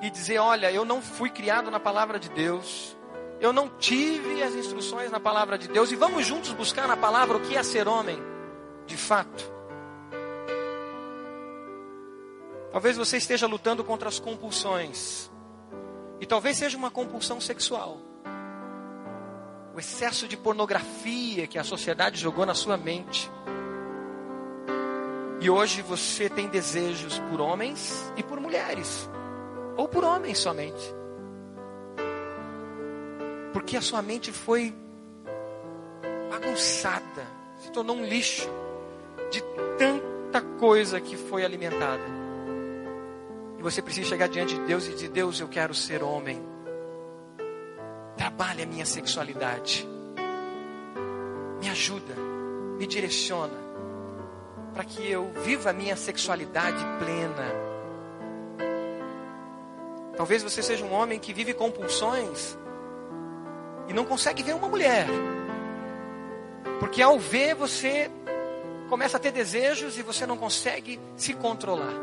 [0.00, 2.96] e dizer: Olha, eu não fui criado na palavra de Deus,
[3.40, 7.36] eu não tive as instruções na palavra de Deus, e vamos juntos buscar na palavra
[7.36, 8.18] o que é ser homem,
[8.86, 9.58] de fato.
[12.70, 15.30] Talvez você esteja lutando contra as compulsões,
[16.20, 17.98] e talvez seja uma compulsão sexual.
[19.74, 23.30] O excesso de pornografia que a sociedade jogou na sua mente.
[25.40, 29.08] E hoje você tem desejos por homens e por mulheres
[29.78, 30.94] ou por homens somente.
[33.52, 34.74] Porque a sua mente foi
[36.28, 37.26] bagunçada,
[37.58, 38.50] se tornou um lixo
[39.30, 39.40] de
[39.78, 42.02] tanta coisa que foi alimentada.
[43.56, 46.42] E você precisa chegar diante de Deus e dizer: Deus, eu quero ser homem.
[48.16, 49.88] Trabalhe a minha sexualidade.
[51.60, 52.14] Me ajuda,
[52.78, 53.58] me direciona,
[54.74, 57.67] para que eu viva a minha sexualidade plena
[60.18, 62.58] Talvez você seja um homem que vive compulsões
[63.86, 65.06] e não consegue ver uma mulher.
[66.80, 68.10] Porque ao ver você
[68.88, 71.94] começa a ter desejos e você não consegue se controlar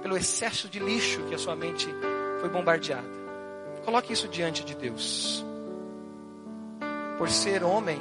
[0.00, 1.88] pelo excesso de lixo que a sua mente
[2.38, 3.10] foi bombardeada.
[3.84, 5.44] Coloque isso diante de Deus.
[7.18, 8.00] Por ser homem,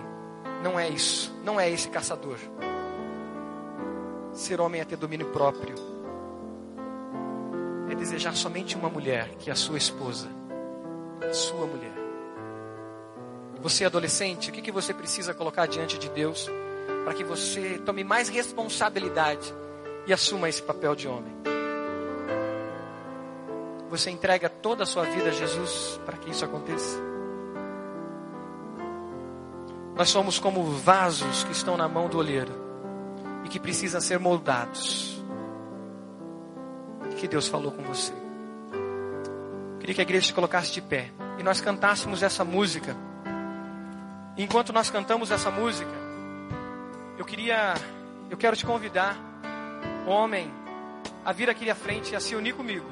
[0.61, 2.37] não é isso, não é esse caçador.
[4.31, 5.88] Ser homem é ter domínio próprio
[7.99, 10.29] desejar somente uma mulher, que é a sua esposa,
[11.21, 11.93] a sua mulher.
[13.61, 16.49] Você adolescente, o que, que você precisa colocar diante de Deus
[17.03, 19.53] para que você tome mais responsabilidade
[20.07, 21.35] e assuma esse papel de homem?
[23.89, 26.97] Você entrega toda a sua vida a Jesus para que isso aconteça?
[29.95, 32.53] Nós somos como vasos que estão na mão do olheiro
[33.43, 35.18] e que precisam ser moldados
[37.19, 38.13] que Deus falou com você.
[39.79, 42.95] Queria que a igreja se colocasse de pé e nós cantássemos essa música.
[44.37, 45.91] Enquanto nós cantamos essa música,
[47.17, 47.73] eu queria,
[48.29, 49.17] eu quero te convidar,
[50.07, 50.51] homem,
[51.25, 52.89] a vir aqui à frente e a se unir comigo,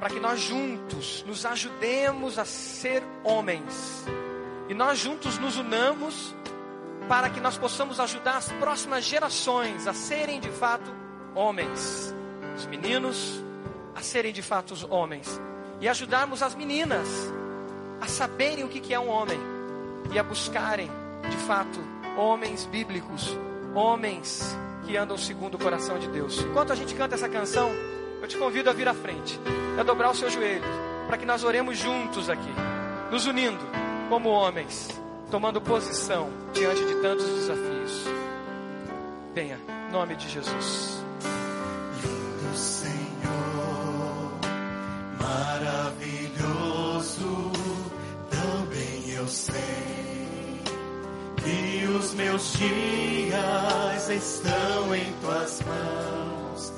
[0.00, 4.06] para que nós juntos nos ajudemos a ser homens
[4.68, 6.34] e nós juntos nos unamos
[7.08, 10.90] para que nós possamos ajudar as próximas gerações a serem de fato
[11.34, 12.15] homens
[12.56, 13.42] os meninos
[13.94, 15.40] a serem de fato os homens
[15.80, 17.08] e ajudarmos as meninas
[18.00, 19.38] a saberem o que é um homem
[20.12, 20.90] e a buscarem
[21.28, 21.78] de fato
[22.16, 23.36] homens bíblicos,
[23.74, 26.38] homens que andam segundo o coração de Deus.
[26.40, 27.70] Enquanto a gente canta essa canção,
[28.20, 29.38] eu te convido a vir à frente,
[29.78, 30.66] a dobrar os seus joelhos,
[31.06, 32.52] para que nós oremos juntos aqui,
[33.10, 33.64] nos unindo
[34.08, 34.88] como homens,
[35.30, 38.04] tomando posição diante de tantos desafios.
[39.34, 41.05] Venha, em nome de Jesus.
[52.16, 56.72] Meus dias estão em tuas mãos,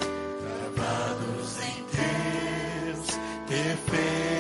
[0.75, 4.38] gravados em teus perfeitos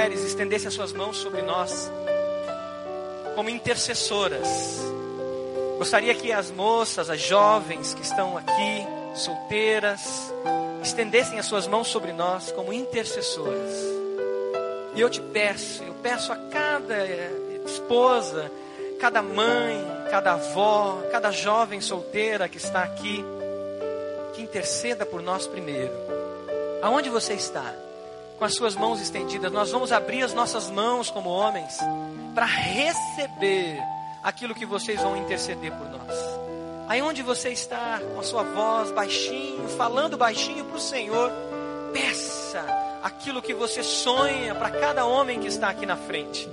[0.00, 1.92] mulheres estendessem as suas mãos sobre nós,
[3.36, 4.48] como intercessoras.
[5.76, 10.32] Gostaria que as moças, as jovens que estão aqui, solteiras,
[10.82, 13.74] estendessem as suas mãos sobre nós como intercessoras.
[14.94, 18.50] E eu te peço, eu peço a cada eh, esposa,
[18.98, 23.22] cada mãe, cada avó, cada jovem solteira que está aqui,
[24.32, 25.92] que interceda por nós primeiro.
[26.80, 27.74] Aonde você está?
[28.40, 31.76] Com as suas mãos estendidas, nós vamos abrir as nossas mãos como homens
[32.34, 33.78] para receber
[34.22, 36.18] aquilo que vocês vão interceder por nós.
[36.88, 41.30] Aí onde você está, com a sua voz baixinho, falando baixinho para o Senhor,
[41.92, 42.64] peça
[43.02, 46.48] aquilo que você sonha para cada homem que está aqui na frente.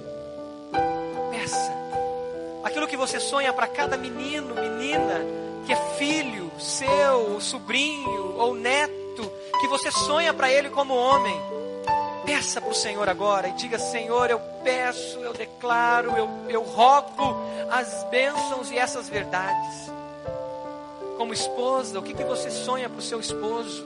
[1.31, 1.71] Peça
[2.65, 5.21] aquilo que você sonha para cada menino, menina,
[5.65, 9.31] que é filho seu, sobrinho ou neto,
[9.61, 11.57] que você sonha para ele como homem.
[12.27, 17.37] Peça para o Senhor agora e diga: Senhor, eu peço, eu declaro, eu, eu rogo
[17.71, 19.89] as bênçãos e essas verdades.
[21.17, 23.85] Como esposa, o que, que você sonha para o seu esposo?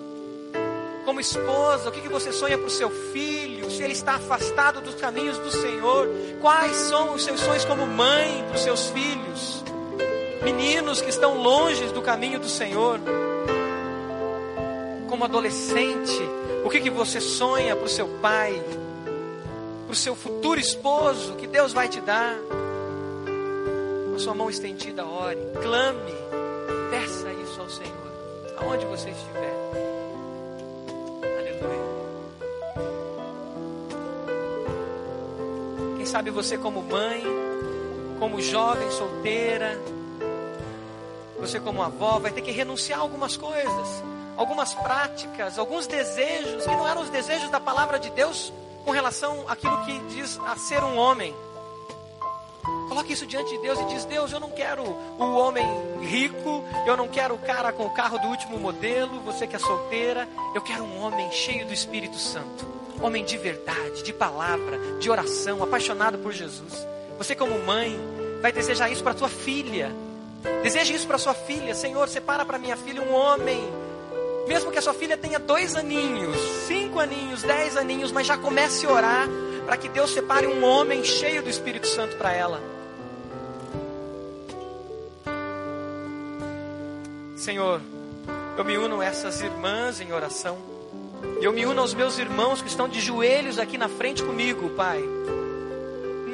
[1.06, 3.70] Como esposa, o que, que você sonha para o seu filho?
[3.70, 6.10] Se ele está afastado dos caminhos do Senhor,
[6.42, 9.64] quais são os seus sonhos como mãe para os seus filhos?
[10.42, 13.00] Meninos que estão longe do caminho do Senhor,
[15.08, 18.62] como adolescente, o que, que você sonha para o seu pai,
[19.86, 22.38] para o seu futuro esposo que Deus vai te dar?
[24.10, 26.14] Com a sua mão estendida, ore, clame,
[26.92, 27.92] peça isso ao Senhor,
[28.58, 29.56] aonde você estiver.
[31.40, 31.82] Aleluia.
[35.98, 37.24] Quem sabe você, como mãe,
[38.20, 39.80] como jovem solteira,
[41.40, 46.76] você, como avó, vai ter que renunciar a algumas coisas algumas práticas, alguns desejos que
[46.76, 48.52] não eram os desejos da palavra de Deus
[48.84, 51.36] com relação àquilo que diz a ser um homem.
[52.88, 55.66] Coloque isso diante de Deus e diz: Deus, eu não quero o homem
[56.02, 59.60] rico, eu não quero o cara com o carro do último modelo, você que é
[59.60, 62.68] solteira, eu quero um homem cheio do Espírito Santo,
[63.02, 66.86] homem de verdade, de palavra, de oração, apaixonado por Jesus.
[67.18, 67.98] Você, como mãe,
[68.42, 69.92] vai desejar isso para sua filha.
[70.64, 73.62] Deseje isso para sua filha, Senhor, separa para minha filha um homem
[74.52, 76.36] mesmo que a sua filha tenha dois aninhos,
[76.68, 79.30] cinco aninhos, dez aninhos, mas já comece a orar
[79.66, 82.60] para que Deus separe um homem cheio do Espírito Santo para ela.
[87.38, 87.80] Senhor,
[88.58, 90.58] eu me uno a essas irmãs em oração.
[91.42, 95.02] Eu me uno aos meus irmãos que estão de joelhos aqui na frente comigo, Pai.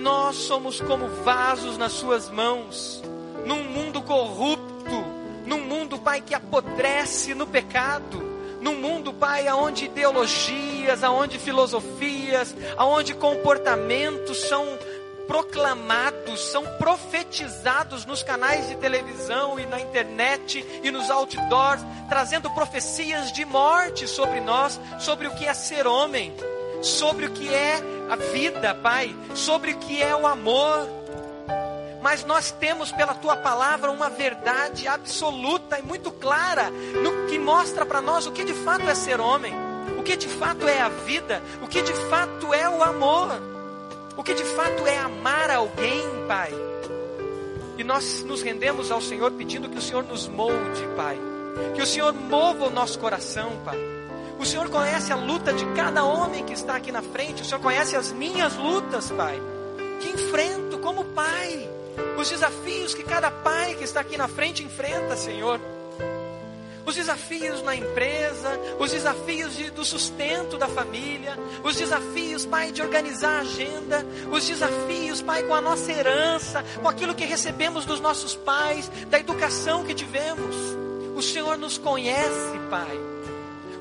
[0.02, 3.00] Nós somos como vasos nas Suas mãos,
[3.46, 5.17] num mundo corrupto
[5.48, 8.22] num mundo, Pai, que apodrece no pecado,
[8.62, 14.78] num mundo, Pai, aonde ideologias, aonde filosofias, aonde comportamentos são
[15.26, 23.32] proclamados, são profetizados nos canais de televisão e na internet e nos outdoors, trazendo profecias
[23.32, 26.34] de morte sobre nós, sobre o que é ser homem,
[26.82, 27.80] sobre o que é
[28.10, 30.97] a vida, Pai, sobre o que é o amor.
[32.02, 37.86] Mas nós temos pela tua palavra uma verdade absoluta e muito clara no que mostra
[37.86, 39.54] para nós o que de fato é ser homem,
[39.98, 43.42] o que de fato é a vida, o que de fato é o amor,
[44.16, 46.52] o que de fato é amar alguém, Pai.
[47.78, 51.18] E nós nos rendemos ao Senhor pedindo que o Senhor nos molde, Pai.
[51.76, 53.78] Que o Senhor mova o nosso coração, Pai.
[54.40, 57.42] O Senhor conhece a luta de cada homem que está aqui na frente.
[57.42, 59.40] O Senhor conhece as minhas lutas, Pai.
[60.00, 61.70] Que enfrento como pai.
[62.18, 65.60] Os desafios que cada pai que está aqui na frente enfrenta, Senhor.
[66.86, 72.82] Os desafios na empresa, os desafios de, do sustento da família, os desafios, Pai, de
[72.82, 78.00] organizar a agenda, os desafios, Pai, com a nossa herança, com aquilo que recebemos dos
[78.00, 80.56] nossos pais, da educação que tivemos.
[81.14, 83.07] O Senhor nos conhece, Pai.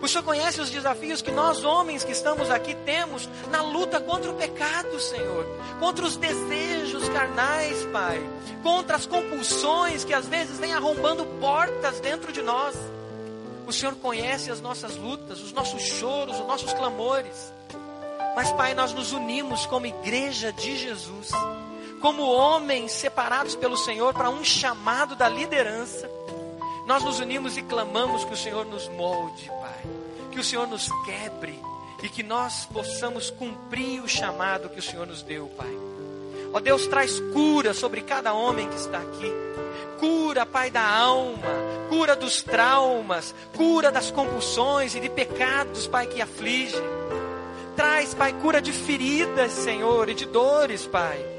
[0.00, 4.30] O Senhor conhece os desafios que nós, homens que estamos aqui, temos na luta contra
[4.30, 5.46] o pecado, Senhor,
[5.80, 8.20] contra os desejos carnais, Pai,
[8.62, 12.76] contra as compulsões que às vezes vêm arrombando portas dentro de nós.
[13.66, 17.52] O Senhor conhece as nossas lutas, os nossos choros, os nossos clamores.
[18.36, 21.30] Mas, Pai, nós nos unimos como igreja de Jesus,
[22.00, 26.15] como homens separados pelo Senhor para um chamado da liderança.
[26.86, 29.82] Nós nos unimos e clamamos que o Senhor nos molde, Pai,
[30.30, 31.60] que o Senhor nos quebre
[32.00, 35.76] e que nós possamos cumprir o chamado que o Senhor nos deu, Pai.
[36.52, 39.32] Ó Deus, traz cura sobre cada homem que está aqui.
[39.98, 41.48] Cura, Pai, da alma,
[41.88, 46.80] cura dos traumas, cura das compulsões e de pecados, Pai, que afligem.
[47.74, 51.35] Traz, Pai, cura de feridas, Senhor, e de dores, Pai.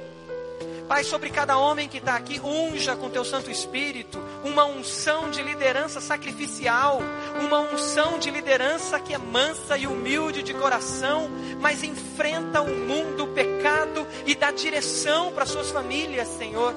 [0.88, 5.42] Pai, sobre cada homem que está aqui, unja com teu Santo Espírito uma unção de
[5.42, 7.02] liderança sacrificial,
[7.42, 11.30] uma unção de liderança que é mansa e humilde de coração,
[11.60, 16.74] mas enfrenta o mundo, o pecado e dá direção para suas famílias, Senhor.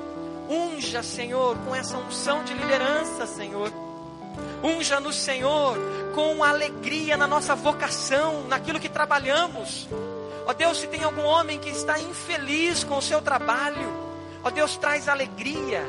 [0.48, 3.72] Unja, Senhor, com essa unção de liderança, Senhor.
[4.60, 5.78] Unja no Senhor
[6.16, 9.88] com alegria na nossa vocação, naquilo que trabalhamos.
[10.46, 13.92] Ó Deus, se tem algum homem que está infeliz com o seu trabalho,
[14.42, 15.84] ó Deus, traz alegria,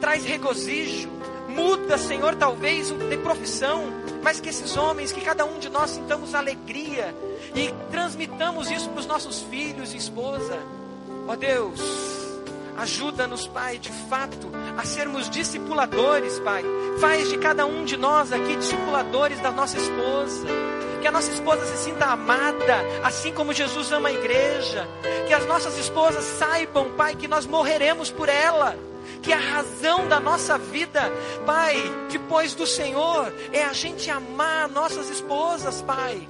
[0.00, 1.10] traz regozijo.
[1.48, 3.84] Muda, Senhor, talvez de profissão,
[4.22, 7.14] mas que esses homens, que cada um de nós sintamos alegria
[7.54, 10.58] e transmitamos isso para os nossos filhos e esposa.
[11.26, 11.80] Ó Deus,
[12.76, 16.62] Ajuda-nos, Pai, de fato, a sermos discipuladores, Pai.
[17.00, 20.46] Faz de cada um de nós aqui discipuladores da nossa esposa.
[21.00, 24.86] Que a nossa esposa se sinta amada, assim como Jesus ama a igreja.
[25.26, 28.76] Que as nossas esposas saibam, Pai, que nós morreremos por ela.
[29.22, 31.10] Que a razão da nossa vida,
[31.44, 31.76] Pai,
[32.10, 36.26] depois do Senhor, é a gente amar nossas esposas, Pai.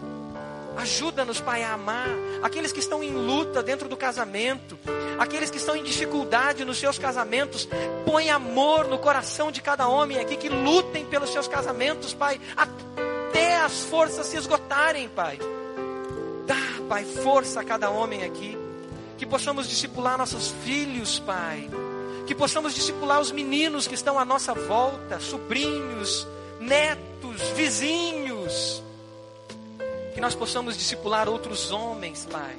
[0.76, 2.08] Ajuda-nos, Pai, a amar
[2.42, 4.78] aqueles que estão em luta dentro do casamento,
[5.18, 7.66] aqueles que estão em dificuldade nos seus casamentos.
[8.04, 12.38] Põe amor no coração de cada homem aqui que lutem pelos seus casamentos, Pai,
[13.36, 15.38] até as forças se esgotarem, Pai.
[16.46, 16.56] Dá,
[16.88, 18.56] Pai, força a cada homem aqui.
[19.18, 21.68] Que possamos discipular nossos filhos, Pai.
[22.26, 26.26] Que possamos discipular os meninos que estão à nossa volta, sobrinhos,
[26.58, 28.82] netos, vizinhos
[30.14, 32.56] que nós possamos discipular outros homens, Pai.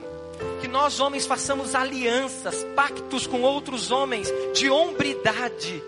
[0.61, 5.83] Que nós, homens, façamos alianças, pactos com outros homens de hombridade,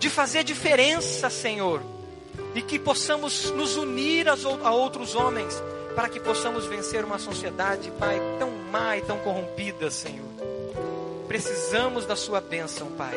[0.00, 1.93] de fazer diferença, Senhor.
[2.54, 5.62] E que possamos nos unir a outros homens,
[5.94, 10.28] para que possamos vencer uma sociedade, Pai, tão má e tão corrompida, Senhor.
[11.26, 13.14] Precisamos da Sua bênção, Pai.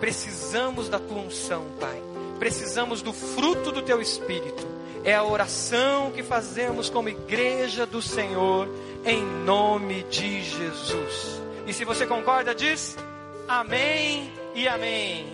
[0.00, 2.02] Precisamos da Tua unção, Pai.
[2.38, 8.68] Precisamos do fruto do Teu Espírito é a oração que fazemos como igreja do Senhor,
[9.04, 11.40] em nome de Jesus.
[11.66, 12.96] E se você concorda, diz
[13.46, 15.32] amém e amém.